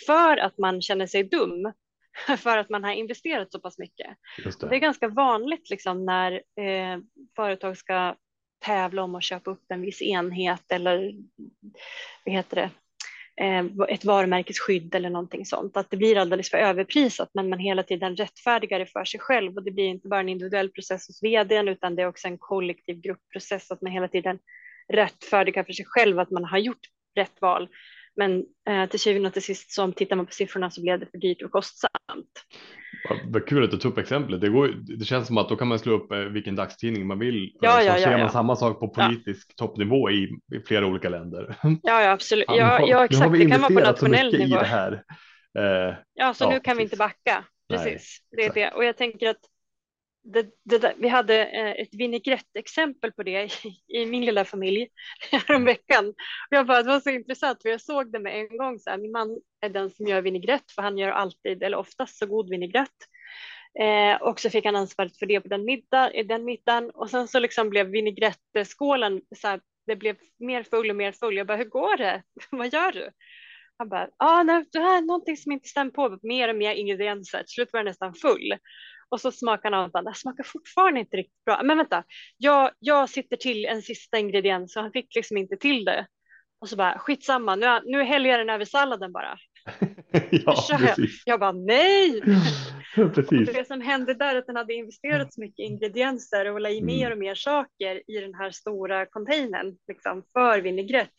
för 0.06 0.36
att 0.36 0.58
man 0.58 0.82
känner 0.82 1.06
sig 1.06 1.24
dum 1.24 1.72
för 2.38 2.58
att 2.58 2.70
man 2.70 2.84
har 2.84 2.92
investerat 2.92 3.52
så 3.52 3.60
pass 3.60 3.78
mycket. 3.78 4.16
Det. 4.44 4.68
det. 4.68 4.76
är 4.76 4.80
ganska 4.80 5.08
vanligt 5.08 5.70
liksom, 5.70 6.04
när 6.04 6.32
eh, 6.32 6.98
företag 7.36 7.78
ska 7.78 8.16
tävla 8.58 9.02
om 9.02 9.14
att 9.14 9.24
köpa 9.24 9.50
upp 9.50 9.64
en 9.68 9.80
viss 9.80 10.02
enhet 10.02 10.72
eller 10.72 11.14
vad 12.24 12.34
heter 12.34 12.56
det, 12.56 12.70
Eh, 13.40 13.64
ett 13.88 14.04
varumärkesskydd 14.04 14.94
eller 14.94 15.10
någonting 15.10 15.46
sånt, 15.46 15.76
att 15.76 15.90
det 15.90 15.96
blir 15.96 16.18
alldeles 16.18 16.50
för 16.50 16.58
överprisat, 16.58 17.30
men 17.34 17.48
man 17.48 17.58
hela 17.58 17.82
tiden 17.82 18.16
rättfärdigar 18.16 18.78
det 18.78 18.86
för 18.86 19.04
sig 19.04 19.20
själv 19.20 19.56
och 19.56 19.62
det 19.62 19.70
blir 19.70 19.84
inte 19.84 20.08
bara 20.08 20.20
en 20.20 20.28
individuell 20.28 20.68
process 20.68 21.08
hos 21.08 21.22
vdn, 21.22 21.68
utan 21.68 21.96
det 21.96 22.02
är 22.02 22.08
också 22.08 22.28
en 22.28 22.38
kollektiv 22.38 23.00
gruppprocess, 23.00 23.70
att 23.70 23.82
man 23.82 23.92
hela 23.92 24.08
tiden 24.08 24.38
rättfärdigar 24.92 25.64
för 25.64 25.72
sig 25.72 25.84
själv 25.88 26.18
att 26.18 26.30
man 26.30 26.44
har 26.44 26.58
gjort 26.58 26.86
rätt 27.16 27.40
val. 27.40 27.68
Men 28.16 28.44
eh, 28.68 28.86
till 28.88 29.00
syvende 29.00 29.26
och 29.26 29.32
till 29.32 29.42
sist, 29.42 29.70
så 29.70 29.82
om 29.82 29.92
tittar 29.92 30.16
man 30.16 30.26
på 30.26 30.32
siffrorna 30.32 30.70
så 30.70 30.82
blev 30.82 31.00
det 31.00 31.06
för 31.06 31.18
dyrt 31.18 31.42
och 31.42 31.50
kostsamt. 31.50 32.44
Vad 33.24 33.46
kul 33.46 33.64
att 33.64 33.70
du 33.70 33.76
tog 33.76 33.92
upp 33.92 33.98
exemplet. 33.98 34.40
Det, 34.40 34.48
går, 34.48 34.68
det 34.98 35.04
känns 35.04 35.26
som 35.26 35.38
att 35.38 35.48
då 35.48 35.56
kan 35.56 35.68
man 35.68 35.78
slå 35.78 35.92
upp 35.92 36.12
eh, 36.12 36.18
vilken 36.18 36.56
dagstidning 36.56 37.06
man 37.06 37.18
vill. 37.18 37.52
Ja, 37.60 37.82
ja, 37.82 37.92
så 37.92 37.98
ja, 38.00 38.04
ser 38.04 38.12
ja. 38.12 38.18
man 38.18 38.30
samma 38.30 38.56
sak 38.56 38.80
på 38.80 38.88
politisk 38.88 39.46
ja. 39.48 39.66
toppnivå 39.66 40.10
i, 40.10 40.38
i, 40.54 40.60
flera 40.66 40.86
olika 40.86 41.08
länder. 41.08 41.56
Ja, 41.62 42.02
ja 42.02 42.10
absolut. 42.10 42.46
Ja, 42.56 42.86
ja 42.86 43.04
exakt. 43.04 43.32
Det 43.32 43.46
kan 43.46 43.60
vara 43.60 43.74
på 43.74 43.80
nationell 43.80 44.32
nivå. 44.32 44.44
I 44.44 44.58
det 44.58 44.64
här. 44.64 45.02
Eh, 45.58 45.94
ja, 46.14 46.34
så 46.34 46.44
ja, 46.44 46.50
nu 46.50 46.60
kan 46.60 46.62
precis. 46.62 46.78
vi 46.78 46.82
inte 46.82 46.96
backa. 46.96 47.44
Precis, 47.68 48.18
Nej, 48.32 48.50
det 48.52 48.60
är 48.60 48.64
det. 48.64 48.76
Och 48.76 48.84
jag 48.84 48.96
tänker 48.96 49.28
att 49.30 49.40
det, 50.32 50.46
det 50.64 50.78
där, 50.78 50.94
vi 50.98 51.08
hade 51.08 51.46
eh, 51.46 51.70
ett 51.70 51.94
vinägrettexempel 51.94 53.12
på 53.12 53.22
det 53.22 53.44
i, 53.64 54.00
i, 54.00 54.06
min 54.06 54.24
lilla 54.24 54.44
familj 54.44 54.88
häromveckan. 55.32 56.14
Jag 56.50 56.66
bara, 56.66 56.82
det 56.82 56.88
var 56.88 57.00
så 57.00 57.10
intressant 57.10 57.62
för 57.62 57.68
jag 57.68 57.80
såg 57.80 58.12
det 58.12 58.18
med 58.18 58.40
en 58.40 58.58
gång. 58.58 58.78
Så 58.78 58.90
här, 58.90 58.98
min 58.98 59.12
man 59.12 59.40
är 59.60 59.68
den 59.68 59.90
som 59.90 60.06
gör 60.06 60.22
vinägrett 60.22 60.70
för 60.74 60.82
han 60.82 60.98
gör 60.98 61.10
alltid 61.10 61.62
eller 61.62 61.76
oftast 61.76 62.18
så 62.18 62.26
god 62.26 62.50
vinägrett. 62.50 62.96
Eh, 63.80 64.22
och 64.22 64.40
så 64.40 64.50
fick 64.50 64.64
han 64.64 64.76
ansvaret 64.76 65.18
för 65.18 65.26
det 65.26 65.40
på 65.40 65.48
den, 65.48 65.64
middag, 65.64 66.10
den 66.24 66.44
middagen 66.44 66.90
och 66.90 67.10
sen 67.10 67.28
så 67.28 67.38
liksom 67.38 67.70
blev 67.70 67.86
vinägrettskålen 67.86 69.22
så 69.36 69.48
här, 69.48 69.60
det 69.86 69.96
blev 69.96 70.16
mer 70.38 70.62
full 70.62 70.90
och 70.90 70.96
mer 70.96 71.12
full. 71.12 71.36
Jag 71.36 71.46
bara, 71.46 71.56
hur 71.56 71.64
går 71.64 71.96
det? 71.96 72.22
Vad 72.50 72.72
gör 72.72 72.92
du? 72.92 73.10
Han 73.78 73.88
bara, 73.88 74.08
ah, 74.16 74.42
nej, 74.42 74.64
det 74.72 74.78
här 74.78 74.98
är 74.98 75.02
någonting 75.02 75.36
som 75.36 75.52
inte 75.52 75.68
stämmer 75.68 75.90
på, 75.90 76.18
mer 76.22 76.48
och 76.48 76.56
mer 76.56 76.74
ingredienser. 76.74 77.38
Till 77.38 77.54
slut 77.54 77.72
var 77.72 77.80
det 77.80 77.90
nästan 77.90 78.14
full. 78.14 78.54
Och 79.08 79.20
så 79.20 79.32
smakar 79.32 79.84
och 79.84 79.90
bara, 79.90 80.02
det 80.02 80.14
smakar 80.14 80.44
fortfarande 80.44 81.00
inte 81.00 81.16
riktigt 81.16 81.44
bra. 81.44 81.60
Men 81.64 81.76
vänta, 81.76 82.04
jag, 82.36 82.70
jag 82.78 83.10
sitter 83.10 83.36
till 83.36 83.64
en 83.64 83.82
sista 83.82 84.18
ingrediens 84.18 84.72
så 84.72 84.80
han 84.80 84.92
fick 84.92 85.14
liksom 85.14 85.36
inte 85.36 85.56
till 85.56 85.84
det. 85.84 86.06
Och 86.58 86.68
så 86.68 86.76
bara, 86.76 86.98
skitsamma, 86.98 87.56
nu, 87.56 87.80
nu 87.84 88.02
häller 88.02 88.30
jag 88.30 88.40
den 88.40 88.50
över 88.50 88.64
salladen 88.64 89.12
bara. 89.12 89.38
ja, 90.30 90.66
jag. 90.68 91.08
jag 91.24 91.40
bara, 91.40 91.52
nej! 91.52 92.20
precis. 93.14 93.52
det 93.52 93.66
som 93.66 93.80
hände 93.80 94.14
där 94.14 94.34
är 94.34 94.38
att 94.38 94.46
den 94.46 94.56
hade 94.56 94.74
investerat 94.74 95.34
så 95.34 95.40
mycket 95.40 95.58
ingredienser 95.64 96.52
och 96.52 96.60
la 96.60 96.68
i 96.68 96.78
mm. 96.78 96.86
mer 96.86 97.10
och 97.10 97.18
mer 97.18 97.34
saker 97.34 98.02
i 98.10 98.20
den 98.20 98.34
här 98.34 98.50
stora 98.50 99.06
containern 99.06 99.76
liksom, 99.88 100.22
för 100.32 100.60
vinägrett. 100.60 101.10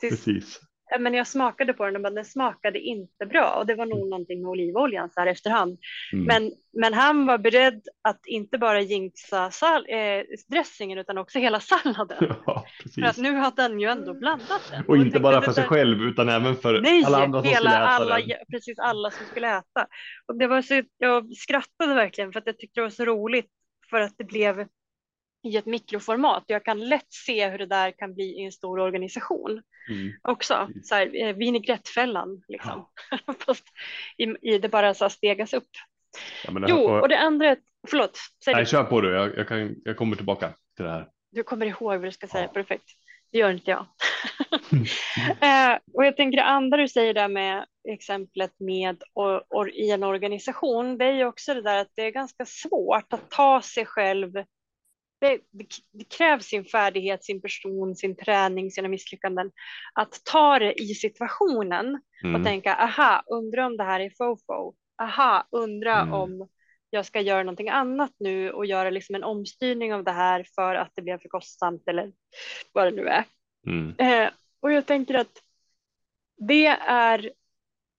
Precis 0.00 0.60
men 0.98 1.14
jag 1.14 1.26
smakade 1.26 1.72
på 1.72 1.84
den 1.86 1.96
och 1.96 2.02
bara, 2.02 2.10
den 2.10 2.24
smakade 2.24 2.78
inte 2.78 3.26
bra 3.26 3.54
och 3.58 3.66
det 3.66 3.74
var 3.74 3.86
nog 3.86 3.98
mm. 3.98 4.10
någonting 4.10 4.42
med 4.42 4.50
olivoljan 4.50 5.10
så 5.10 5.20
här 5.20 5.26
efterhand. 5.26 5.78
Mm. 6.12 6.24
Men, 6.24 6.52
men 6.72 6.94
han 6.94 7.26
var 7.26 7.38
beredd 7.38 7.82
att 8.02 8.26
inte 8.26 8.58
bara 8.58 8.80
jinxa 8.80 9.50
sal- 9.50 9.86
eh, 9.88 10.22
dressingen 10.48 10.98
utan 10.98 11.18
också 11.18 11.38
hela 11.38 11.60
salladen. 11.60 12.34
Ja, 12.46 12.66
för 12.94 13.02
att 13.02 13.16
nu 13.16 13.36
hade 13.36 13.62
den 13.62 13.80
ju 13.80 13.88
ändå 13.88 14.14
blandat 14.14 14.70
den. 14.70 14.84
Och, 14.88 14.96
inte 14.96 15.20
bara 15.20 15.42
för 15.42 15.52
sig 15.52 15.64
själv 15.64 16.02
utan 16.02 16.28
även 16.28 16.56
för 16.56 16.80
Nej, 16.80 17.04
alla 17.04 17.24
andra 17.24 17.42
som 17.42 17.48
hela, 17.48 17.70
skulle 17.70 17.76
äta 17.76 17.88
alla, 17.88 18.18
den. 18.18 18.36
Precis 18.50 18.78
alla 18.78 19.10
som 19.10 19.26
skulle 19.26 19.58
äta. 19.58 19.86
Och 20.26 20.38
det 20.38 20.46
var 20.46 20.62
så, 20.62 20.82
jag 20.98 21.36
skrattade 21.36 21.94
verkligen 21.94 22.32
för 22.32 22.40
att 22.40 22.46
jag 22.46 22.58
tyckte 22.58 22.80
det 22.80 22.84
var 22.84 22.90
så 22.90 23.04
roligt 23.04 23.50
för 23.90 24.00
att 24.00 24.14
det 24.18 24.24
blev 24.24 24.66
i 25.44 25.56
ett 25.56 25.66
mikroformat. 25.66 26.44
Jag 26.46 26.64
kan 26.64 26.88
lätt 26.88 27.12
se 27.12 27.48
hur 27.48 27.58
det 27.58 27.66
där 27.66 27.90
kan 27.90 28.14
bli 28.14 28.24
i 28.24 28.44
en 28.44 28.52
stor 28.52 28.78
organisation 28.78 29.62
mm. 29.90 30.12
också. 30.22 30.68
Så 30.82 30.94
här, 30.94 31.22
eh, 31.22 31.36
vinägrettfällan 31.36 32.42
liksom. 32.48 32.88
Ja. 33.10 33.34
Fast 33.46 33.64
i, 34.16 34.52
i, 34.52 34.58
det 34.58 34.68
bara 34.68 34.94
så 34.94 35.10
stegas 35.10 35.52
upp. 35.52 35.68
Ja, 36.46 36.52
det, 36.52 36.66
jo, 36.68 36.76
och, 36.76 37.00
och 37.00 37.08
det 37.08 37.18
andra, 37.18 37.56
förlåt. 37.88 38.18
Säg 38.44 38.54
nej, 38.54 38.66
kör 38.66 38.84
på 38.84 39.00
du, 39.00 39.14
jag, 39.14 39.38
jag, 39.38 39.48
kan, 39.48 39.76
jag 39.84 39.96
kommer 39.96 40.16
tillbaka 40.16 40.52
till 40.76 40.84
det 40.84 40.90
här. 40.90 41.08
Du 41.32 41.42
kommer 41.42 41.66
ihåg 41.66 41.96
vad 41.96 42.02
du 42.02 42.12
ska 42.12 42.26
säga, 42.26 42.44
ja. 42.44 42.52
perfekt. 42.52 42.84
Det 43.32 43.38
gör 43.38 43.50
inte 43.50 43.70
jag. 43.70 43.86
eh, 45.40 45.78
och 45.94 46.04
jag 46.04 46.16
tänker 46.16 46.36
det 46.36 46.44
andra 46.44 46.76
du 46.76 46.88
säger 46.88 47.14
där 47.14 47.28
med 47.28 47.66
exemplet 47.88 48.52
med 48.58 49.02
or, 49.14 49.44
or, 49.50 49.70
i 49.70 49.90
en 49.90 50.02
organisation, 50.02 50.98
det 50.98 51.04
är 51.04 51.12
ju 51.12 51.24
också 51.24 51.54
det 51.54 51.62
där 51.62 51.80
att 51.80 51.90
det 51.94 52.02
är 52.02 52.10
ganska 52.10 52.44
svårt 52.46 53.12
att 53.12 53.30
ta 53.30 53.62
sig 53.62 53.86
själv 53.86 54.32
det, 55.24 55.68
det, 55.92 56.04
krävs 56.04 56.44
sin 56.44 56.64
färdighet, 56.64 57.24
sin 57.24 57.40
person, 57.40 57.96
sin 57.96 58.16
träning, 58.16 58.70
sina 58.70 58.88
misslyckanden. 58.88 59.50
Att 59.92 60.20
ta 60.24 60.58
det 60.58 60.82
i 60.82 60.94
situationen 60.94 62.00
mm. 62.24 62.34
och 62.34 62.46
tänka, 62.46 62.74
aha, 62.74 63.22
undra 63.26 63.66
om 63.66 63.76
det 63.76 63.84
här 63.84 64.00
är 64.00 64.10
fofo. 64.18 64.74
Aha, 65.02 65.48
undra 65.50 66.00
mm. 66.00 66.14
om 66.14 66.48
jag 66.90 67.06
ska 67.06 67.20
göra 67.20 67.42
någonting 67.42 67.68
annat 67.68 68.12
nu 68.18 68.50
och 68.50 68.66
göra 68.66 68.90
liksom 68.90 69.14
en 69.14 69.24
omstyrning 69.24 69.94
av 69.94 70.04
det 70.04 70.12
här 70.12 70.46
för 70.54 70.74
att 70.74 70.92
det 70.94 71.02
blev 71.02 71.18
för 71.18 71.28
kostsamt 71.28 71.88
eller 71.88 72.12
vad 72.72 72.86
det 72.86 72.90
nu 72.90 73.06
är. 73.06 73.24
Mm. 73.66 73.94
Eh, 73.98 74.30
och 74.60 74.72
jag 74.72 74.86
tänker 74.86 75.14
att 75.14 75.42
det 76.36 76.66
är 76.88 77.32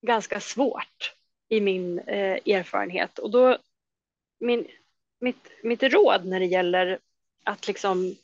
ganska 0.01 0.39
svårt 0.39 1.13
i 1.49 1.61
min 1.61 1.99
eh, 1.99 2.55
erfarenhet 2.55 3.19
och 3.19 3.31
då 3.31 3.57
min, 4.39 4.67
mitt, 5.19 5.51
mitt 5.63 5.83
råd 5.83 6.25
när 6.25 6.39
det 6.39 6.45
gäller 6.45 6.99
att 7.45 7.67
liksom 7.67 8.15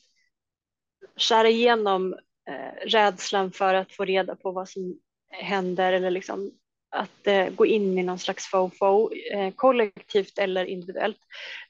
skära 1.15 1.49
igenom 1.49 2.13
eh, 2.49 2.87
rädslan 2.87 3.51
för 3.51 3.73
att 3.73 3.91
få 3.91 4.05
reda 4.05 4.35
på 4.35 4.51
vad 4.51 4.69
som 4.69 4.99
händer 5.29 5.93
eller 5.93 6.11
liksom 6.11 6.51
att 6.91 7.27
eh, 7.27 7.49
gå 7.49 7.65
in 7.65 7.97
i 7.97 8.03
någon 8.03 8.19
slags 8.19 8.47
fofo, 8.47 9.09
eh, 9.33 9.53
kollektivt 9.55 10.37
eller 10.37 10.65
individuellt. 10.65 11.19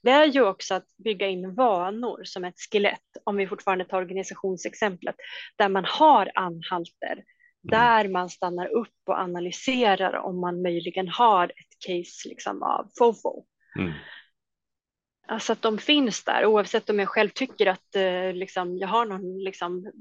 Det 0.02 0.12
är 0.12 0.26
ju 0.26 0.42
också 0.42 0.74
att 0.74 0.98
bygga 0.98 1.28
in 1.28 1.56
vanor 1.56 2.22
som 2.24 2.44
ett 2.44 2.60
skelett, 2.72 3.18
om 3.24 3.38
vi 3.38 3.48
fortfarande 3.48 3.86
tar 3.86 3.98
organisationsexemplet, 3.98 5.16
där 5.58 5.70
man 5.70 5.86
har 5.86 6.32
anhalter, 6.36 7.14
mm. 7.14 7.24
där 7.64 8.08
man 8.08 8.30
stannar 8.30 8.68
upp 8.68 9.00
och 9.06 9.20
analyserar 9.20 10.14
om 10.14 10.40
man 10.40 10.62
möjligen 10.62 11.08
har 11.08 11.46
ett 11.46 11.80
case 11.88 12.30
liksom 12.30 12.64
av 12.64 12.90
fofo. 12.98 13.44
Mm. 13.80 13.92
Alltså 15.28 15.54
att 15.54 15.62
de 15.62 15.78
finns 15.78 16.24
där 16.24 16.46
oavsett 16.46 16.90
om 16.90 17.00
jag 17.00 17.10
själv 17.10 17.30
tycker 17.30 17.68
att 17.68 17.96
eh, 17.96 18.34
liksom, 18.34 18.78
jag 18.78 18.88
har 18.88 19.06
någon 19.06 19.44
liksom, 19.44 19.92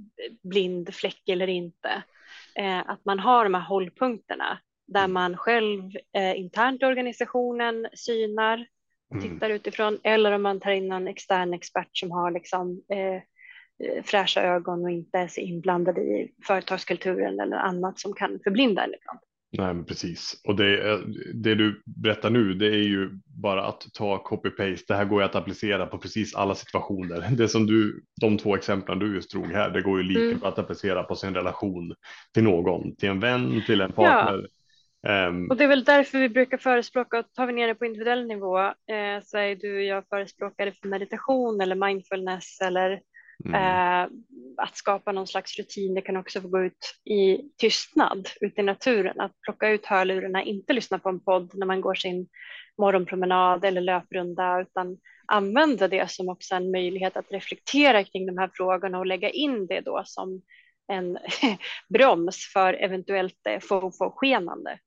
blind 0.42 0.94
fläck 0.94 1.28
eller 1.28 1.48
inte. 1.48 2.02
Eh, 2.54 2.78
att 2.78 3.04
man 3.04 3.18
har 3.18 3.44
de 3.44 3.54
här 3.54 3.60
hållpunkterna 3.60 4.58
där 4.86 5.04
mm. 5.04 5.12
man 5.12 5.36
själv 5.36 5.82
eh, 6.16 6.40
internt 6.40 6.82
i 6.82 6.84
organisationen 6.84 7.86
synar 7.92 8.66
och 9.10 9.16
mm. 9.16 9.30
tittar 9.30 9.46
mm. 9.46 9.56
utifrån 9.56 9.98
eller 10.02 10.32
om 10.32 10.42
man 10.42 10.60
tar 10.60 10.70
in 10.70 10.92
en 10.92 11.08
extern 11.08 11.54
expert 11.54 11.96
som 11.96 12.10
har 12.10 12.30
liksom, 12.30 12.82
eh, 12.88 13.14
eh, 13.88 14.02
fräscha 14.04 14.42
ögon 14.42 14.84
och 14.84 14.90
inte 14.90 15.18
är 15.18 15.28
så 15.28 15.40
inblandad 15.40 15.98
i 15.98 16.32
företagskulturen 16.46 17.40
eller 17.40 17.56
annat 17.56 17.98
som 17.98 18.12
kan 18.12 18.40
förblinda 18.44 18.84
en 18.84 18.94
ibland. 18.94 19.20
Nej, 19.52 19.74
men 19.74 19.84
precis. 19.84 20.40
Och 20.44 20.56
det, 20.56 21.00
det 21.34 21.54
du 21.54 21.82
berättar 21.84 22.30
nu, 22.30 22.54
det 22.54 22.66
är 22.66 22.82
ju 22.82 23.10
bara 23.26 23.64
att 23.64 23.86
ta 23.94 24.22
copy-paste. 24.24 24.84
Det 24.88 24.94
här 24.94 25.04
går 25.04 25.20
ju 25.20 25.24
att 25.24 25.34
applicera 25.34 25.86
på 25.86 25.98
precis 25.98 26.34
alla 26.34 26.54
situationer. 26.54 27.28
Det 27.30 27.48
som 27.48 27.66
du, 27.66 28.04
de 28.20 28.38
två 28.38 28.56
exemplen 28.56 28.98
du 28.98 29.14
just 29.14 29.30
drog 29.30 29.46
här, 29.46 29.70
det 29.70 29.82
går 29.82 30.02
ju 30.02 30.08
lika 30.08 30.20
mm. 30.20 30.42
att 30.42 30.58
applicera 30.58 31.02
på 31.02 31.16
sin 31.16 31.34
relation 31.34 31.94
till 32.34 32.44
någon, 32.44 32.96
till 32.96 33.08
en 33.08 33.20
vän, 33.20 33.62
till 33.66 33.80
en 33.80 33.92
partner. 33.92 34.48
Ja. 35.02 35.28
Um, 35.28 35.50
och 35.50 35.56
det 35.56 35.64
är 35.64 35.68
väl 35.68 35.84
därför 35.84 36.18
vi 36.18 36.28
brukar 36.28 36.58
förespråka, 36.58 37.22
tar 37.22 37.46
vi 37.46 37.52
ner 37.52 37.68
det 37.68 37.74
på 37.74 37.86
individuell 37.86 38.26
nivå, 38.26 38.58
eh, 38.60 39.22
så 39.22 39.38
är 39.38 39.56
du 39.56 39.76
och 39.76 39.82
jag 39.82 40.08
förespråkare 40.08 40.72
för 40.72 40.88
meditation 40.88 41.60
eller 41.60 41.74
mindfulness 41.74 42.60
eller 42.60 43.00
Mm. 43.44 43.54
Eh, 43.54 44.08
att 44.56 44.76
skapa 44.76 45.12
någon 45.12 45.26
slags 45.26 45.58
rutin, 45.58 45.94
det 45.94 46.00
kan 46.00 46.16
också 46.16 46.40
få 46.40 46.48
gå 46.48 46.60
ut 46.64 46.94
i 47.04 47.38
tystnad 47.56 48.28
ute 48.40 48.60
i 48.60 48.64
naturen, 48.64 49.20
att 49.20 49.40
plocka 49.40 49.68
ut 49.68 49.86
hörlurarna, 49.86 50.42
inte 50.42 50.72
lyssna 50.72 50.98
på 50.98 51.08
en 51.08 51.20
podd 51.20 51.50
när 51.54 51.66
man 51.66 51.80
går 51.80 51.94
sin 51.94 52.28
morgonpromenad 52.78 53.64
eller 53.64 53.80
löprunda, 53.80 54.60
utan 54.60 54.98
använda 55.26 55.88
det 55.88 56.10
som 56.10 56.28
också 56.28 56.54
en 56.54 56.70
möjlighet 56.70 57.16
att 57.16 57.32
reflektera 57.32 58.04
kring 58.04 58.26
de 58.26 58.38
här 58.38 58.50
frågorna 58.54 58.98
och 58.98 59.06
lägga 59.06 59.30
in 59.30 59.66
det 59.66 59.80
då 59.80 60.02
som 60.06 60.42
en 60.92 61.18
broms 61.88 62.50
för 62.52 62.74
eventuellt 62.74 63.46
fofo-skenande. 63.68 64.78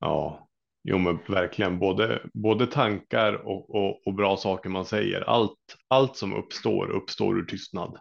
Ja, 0.00 0.48
Jo, 0.86 0.98
men 0.98 1.18
verkligen 1.28 1.78
både, 1.78 2.22
både 2.34 2.66
tankar 2.66 3.32
och, 3.34 3.74
och, 3.74 4.06
och 4.06 4.14
bra 4.14 4.36
saker 4.36 4.70
man 4.70 4.84
säger. 4.84 5.20
Allt, 5.20 5.58
allt 5.88 6.16
som 6.16 6.34
uppstår 6.34 6.90
uppstår 6.90 7.38
ur 7.38 7.44
tystnad. 7.44 7.98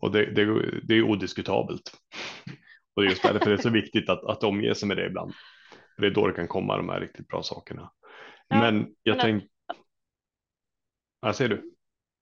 Och 0.00 0.12
det, 0.12 0.30
det, 0.34 0.70
det 0.82 0.94
är 0.94 1.02
odiskutabelt. 1.02 1.92
Och 2.96 3.02
det 3.02 3.08
är 3.08 3.10
just 3.10 3.22
därför 3.22 3.50
det 3.50 3.52
är 3.52 3.62
så 3.62 3.70
viktigt 3.82 4.08
att, 4.08 4.24
att 4.24 4.44
omge 4.44 4.74
sig 4.74 4.88
med 4.88 4.96
det 4.96 5.06
ibland. 5.06 5.32
För 5.94 6.02
det 6.02 6.08
är 6.08 6.14
då 6.14 6.26
det 6.26 6.32
kan 6.32 6.48
komma 6.48 6.76
de 6.76 6.88
här 6.88 7.00
riktigt 7.00 7.28
bra 7.28 7.42
sakerna. 7.42 7.90
Ja, 8.48 8.56
men 8.60 8.94
jag 9.02 9.16
men- 9.16 9.20
tänkte. 9.20 9.48
Ja, 11.20 11.32
ser 11.32 11.48
du? 11.48 11.73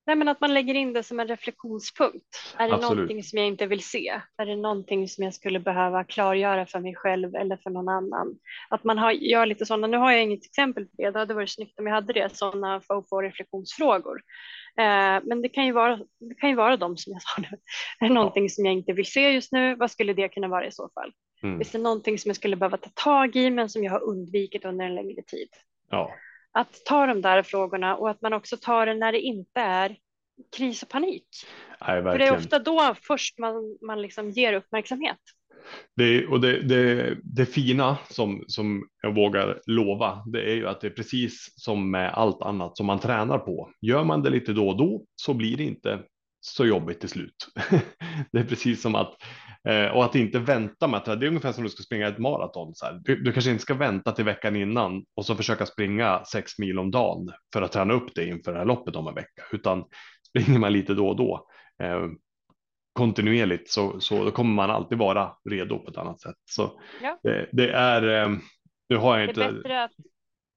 Nej, 0.06 0.16
men 0.16 0.28
att 0.28 0.40
man 0.40 0.54
lägger 0.54 0.74
in 0.74 0.92
det 0.92 1.02
som 1.02 1.20
en 1.20 1.28
reflektionspunkt. 1.28 2.54
Är 2.56 2.68
det 2.68 2.74
Absolut. 2.74 2.96
någonting 2.96 3.22
som 3.22 3.38
jag 3.38 3.48
inte 3.48 3.66
vill 3.66 3.84
se? 3.84 4.20
Är 4.36 4.46
det 4.46 4.56
någonting 4.56 5.08
som 5.08 5.24
jag 5.24 5.34
skulle 5.34 5.60
behöva 5.60 6.04
klargöra 6.04 6.66
för 6.66 6.80
mig 6.80 6.94
själv 6.94 7.34
eller 7.34 7.56
för 7.56 7.70
någon 7.70 7.88
annan? 7.88 8.38
Att 8.70 8.84
man 8.84 8.98
har, 8.98 9.12
gör 9.12 9.46
lite 9.46 9.66
sådana, 9.66 9.86
nu 9.86 9.96
har 9.96 10.12
jag 10.12 10.22
inget 10.22 10.44
exempel 10.44 10.84
på 10.84 10.90
det, 10.96 11.10
det 11.10 11.18
hade 11.18 11.34
varit 11.34 11.50
snyggt 11.50 11.78
om 11.78 11.86
jag 11.86 11.94
hade 11.94 12.12
det, 12.12 12.36
sådana 12.36 12.80
fofo 12.80 13.20
reflektionsfrågor. 13.20 14.22
Eh, 14.78 15.20
men 15.22 15.42
det 15.42 15.48
kan, 15.48 15.66
ju 15.66 15.72
vara, 15.72 15.96
det 16.20 16.34
kan 16.34 16.50
ju 16.50 16.56
vara 16.56 16.76
de 16.76 16.96
som 16.96 17.12
jag 17.12 17.22
sa 17.22 17.42
nu. 17.42 17.58
Är 18.00 18.08
det 18.08 18.14
någonting 18.14 18.50
som 18.50 18.64
jag 18.64 18.74
inte 18.74 18.92
vill 18.92 19.06
se 19.06 19.30
just 19.30 19.52
nu? 19.52 19.74
Vad 19.74 19.90
skulle 19.90 20.12
det 20.14 20.28
kunna 20.28 20.48
vara 20.48 20.66
i 20.66 20.72
så 20.72 20.90
fall? 20.94 21.12
Mm. 21.42 21.58
Finns 21.58 21.70
det 21.70 21.78
någonting 21.78 22.18
som 22.18 22.28
jag 22.28 22.36
skulle 22.36 22.56
behöva 22.56 22.76
ta 22.76 22.90
tag 22.94 23.36
i 23.36 23.50
men 23.50 23.68
som 23.68 23.84
jag 23.84 23.92
har 23.92 24.02
undvikit 24.02 24.64
under 24.64 24.84
en 24.84 24.94
längre 24.94 25.22
tid? 25.22 25.48
Ja, 25.90 26.10
att 26.52 26.84
ta 26.84 27.06
de 27.06 27.22
där 27.22 27.42
frågorna 27.42 27.96
och 27.96 28.10
att 28.10 28.22
man 28.22 28.32
också 28.32 28.56
tar 28.56 28.86
det 28.86 28.94
när 28.94 29.12
det 29.12 29.20
inte 29.20 29.60
är 29.60 29.96
kris 30.56 30.82
och 30.82 30.88
panik. 30.88 31.26
nej, 31.86 32.02
För 32.02 32.18
det 32.18 32.26
är 32.26 32.36
ofta 32.36 32.58
då 32.58 32.94
först 33.02 33.38
man, 33.38 33.78
man 33.86 34.02
liksom 34.02 34.30
ger 34.30 34.52
uppmärksamhet. 34.52 35.18
Det, 35.96 36.26
och 36.26 36.40
det, 36.40 36.62
det, 36.62 37.16
det 37.22 37.46
fina 37.46 37.98
som, 38.08 38.44
som 38.46 38.88
jag 39.02 39.14
vågar 39.14 39.60
lova, 39.66 40.24
det 40.32 40.50
är 40.50 40.54
ju 40.54 40.68
att 40.68 40.80
det 40.80 40.86
är 40.86 40.90
precis 40.90 41.52
som 41.56 41.90
med 41.90 42.12
allt 42.12 42.42
annat 42.42 42.76
som 42.76 42.86
man 42.86 42.98
tränar 42.98 43.38
på. 43.38 43.70
Gör 43.80 44.04
man 44.04 44.22
det 44.22 44.30
lite 44.30 44.52
då 44.52 44.68
och 44.68 44.76
då 44.76 45.04
så 45.16 45.34
blir 45.34 45.56
det 45.56 45.64
inte 45.64 46.00
så 46.44 46.66
jobbigt 46.66 47.00
till 47.00 47.08
slut. 47.08 47.48
det 48.32 48.38
är 48.38 48.44
precis 48.44 48.82
som 48.82 48.94
att, 48.94 49.14
eh, 49.68 49.86
och 49.86 50.04
att 50.04 50.14
inte 50.14 50.38
vänta 50.38 50.86
med 50.86 50.98
att, 50.98 51.04
det 51.04 51.26
är 51.26 51.28
ungefär 51.28 51.52
som 51.52 51.64
du 51.64 51.70
ska 51.70 51.82
springa 51.82 52.08
ett 52.08 52.18
maraton. 52.18 52.74
Så. 52.74 52.86
Du, 53.04 53.22
du 53.22 53.32
kanske 53.32 53.50
inte 53.50 53.62
ska 53.62 53.74
vänta 53.74 54.12
till 54.12 54.24
veckan 54.24 54.56
innan 54.56 55.04
och 55.16 55.26
så 55.26 55.34
försöka 55.34 55.66
springa 55.66 56.24
sex 56.24 56.58
mil 56.58 56.78
om 56.78 56.90
dagen 56.90 57.32
för 57.52 57.62
att 57.62 57.72
träna 57.72 57.94
upp 57.94 58.14
det 58.14 58.26
inför 58.28 58.52
det 58.52 58.58
här 58.58 58.66
loppet 58.66 58.96
om 58.96 59.08
en 59.08 59.14
vecka, 59.14 59.42
utan 59.52 59.84
springer 60.28 60.58
man 60.58 60.72
lite 60.72 60.94
då 60.94 61.08
och 61.08 61.16
då. 61.16 61.46
Eh, 61.82 62.06
kontinuerligt 62.92 63.70
så, 63.70 64.00
så 64.00 64.30
kommer 64.30 64.54
man 64.54 64.70
alltid 64.70 64.98
vara 64.98 65.32
redo 65.50 65.78
på 65.78 65.90
ett 65.90 65.96
annat 65.96 66.20
sätt. 66.20 66.36
Så 66.44 66.80
Ja. 67.02 67.18
det, 67.22 67.48
det 67.52 67.72
är, 67.72 68.22
eh, 68.22 68.36
nu 68.88 68.96
har 68.96 69.18
jag 69.18 69.28
Det 69.28 69.30
inte, 69.30 69.82
att, 69.82 69.90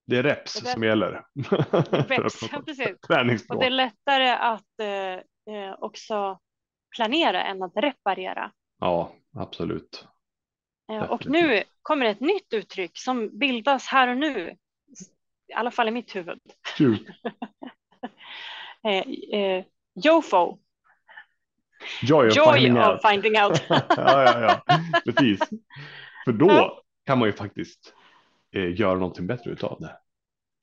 det 0.08 0.18
är 0.18 0.24
reps 0.24 0.62
det 0.62 0.70
är 0.70 0.74
som 0.74 0.84
gäller. 0.84 1.12
reps, 2.08 2.42
ja, 2.52 2.62
precis. 2.66 3.50
och 3.50 3.60
det 3.60 3.66
är 3.66 3.70
lättare 3.70 4.30
att 4.30 4.80
eh, 4.82 5.24
eh, 5.50 5.76
också 5.80 6.40
planera 6.96 7.44
än 7.44 7.64
att 7.64 7.72
reparera. 7.76 8.52
Ja, 8.80 9.12
absolut. 9.34 10.08
Eh, 10.92 11.04
och 11.04 11.26
nu 11.26 11.64
kommer 11.82 12.06
ett 12.06 12.20
nytt 12.20 12.54
uttryck 12.54 12.98
som 12.98 13.40
bildas 13.40 13.88
här 13.88 14.08
och 14.08 14.18
nu. 14.18 14.58
I 15.48 15.54
alla 15.54 15.72
fall 15.72 15.88
i 15.88 15.92
mitt 15.92 16.16
huvud. 16.16 16.40
Eh, 18.84 19.40
eh, 19.40 19.66
Jofo, 19.94 20.58
Joy 22.02 22.28
of 22.28 22.36
joy 22.36 22.54
finding 22.54 22.78
of 22.78 22.88
out. 22.88 23.02
finding 23.02 23.42
out. 23.42 23.64
ja, 23.70 23.86
ja, 23.98 24.42
ja, 24.68 24.78
precis. 25.06 25.40
För 26.26 26.32
då 26.32 26.80
kan 27.06 27.20
man 27.20 27.28
ju 27.28 27.34
faktiskt 27.34 27.94
eh, 28.52 28.80
göra 28.80 28.94
någonting 28.94 29.28
bättre 29.28 29.52
utav 29.52 29.78
det. 29.80 29.98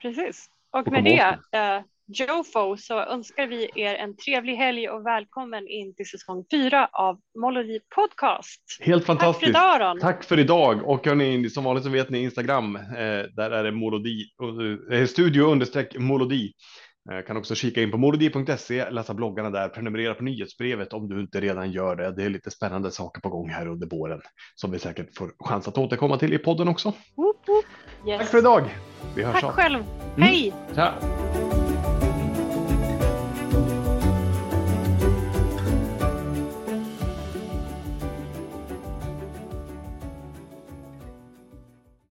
Precis. 0.02 0.50
Och 0.70 0.86
Och 0.86 0.92
med 0.92 1.04
det, 1.04 1.58
eh, 1.58 1.82
Jofo, 2.06 2.76
så 2.76 3.00
önskar 3.00 3.46
vi 3.46 3.70
er 3.74 3.94
en 3.94 4.16
trevlig 4.16 4.56
helg 4.56 4.88
och 4.88 5.06
välkommen 5.06 5.68
in 5.68 5.94
till 5.94 6.08
säsong 6.08 6.44
fyra 6.50 6.88
av 6.92 7.18
Molody 7.40 7.78
Podcast. 7.94 8.60
Helt 8.80 9.06
Tack 9.06 9.18
för 9.18 9.24
fantastiskt. 9.24 9.48
idag 9.50 9.80
Aron. 9.82 10.00
Tack 10.00 10.24
för 10.24 10.38
idag 10.38 10.88
och 10.88 11.06
hörni, 11.06 11.50
som 11.50 11.64
vanligt 11.64 11.84
så 11.84 11.90
vet 11.90 12.10
ni 12.10 12.22
Instagram. 12.22 12.76
Eh, 12.76 12.82
där 13.36 13.50
är 13.50 13.64
det 13.64 13.72
molodi, 13.72 14.24
eh, 14.92 15.06
studio 15.06 15.42
understreck 15.42 15.98
molodi. 15.98 16.52
Eh, 17.12 17.26
kan 17.26 17.36
också 17.36 17.54
kika 17.54 17.82
in 17.82 17.90
på 17.90 17.98
molodi.se, 17.98 18.90
läsa 18.90 19.14
bloggarna 19.14 19.50
där, 19.50 19.68
prenumerera 19.68 20.14
på 20.14 20.24
nyhetsbrevet 20.24 20.92
om 20.92 21.08
du 21.08 21.20
inte 21.20 21.40
redan 21.40 21.72
gör 21.72 21.96
det. 21.96 22.12
Det 22.16 22.22
är 22.24 22.30
lite 22.30 22.50
spännande 22.50 22.90
saker 22.90 23.20
på 23.20 23.28
gång 23.28 23.48
här 23.48 23.66
under 23.68 23.86
våren 23.86 24.20
som 24.54 24.70
vi 24.70 24.78
säkert 24.78 25.16
får 25.18 25.32
chans 25.38 25.68
att 25.68 25.78
återkomma 25.78 26.18
till 26.18 26.32
i 26.34 26.38
podden 26.38 26.68
också. 26.68 26.92
Woop, 27.16 27.48
woop. 27.48 27.64
Yes. 28.08 28.18
Tack 28.18 28.28
för 28.28 28.38
idag. 28.38 28.62
Vi 29.16 29.22
hörs 29.22 29.34
Tack 29.34 29.44
av. 29.44 29.50
själv. 29.50 29.78
Mm. 29.78 30.22
Hej! 30.28 30.52
Tja. 30.74 30.94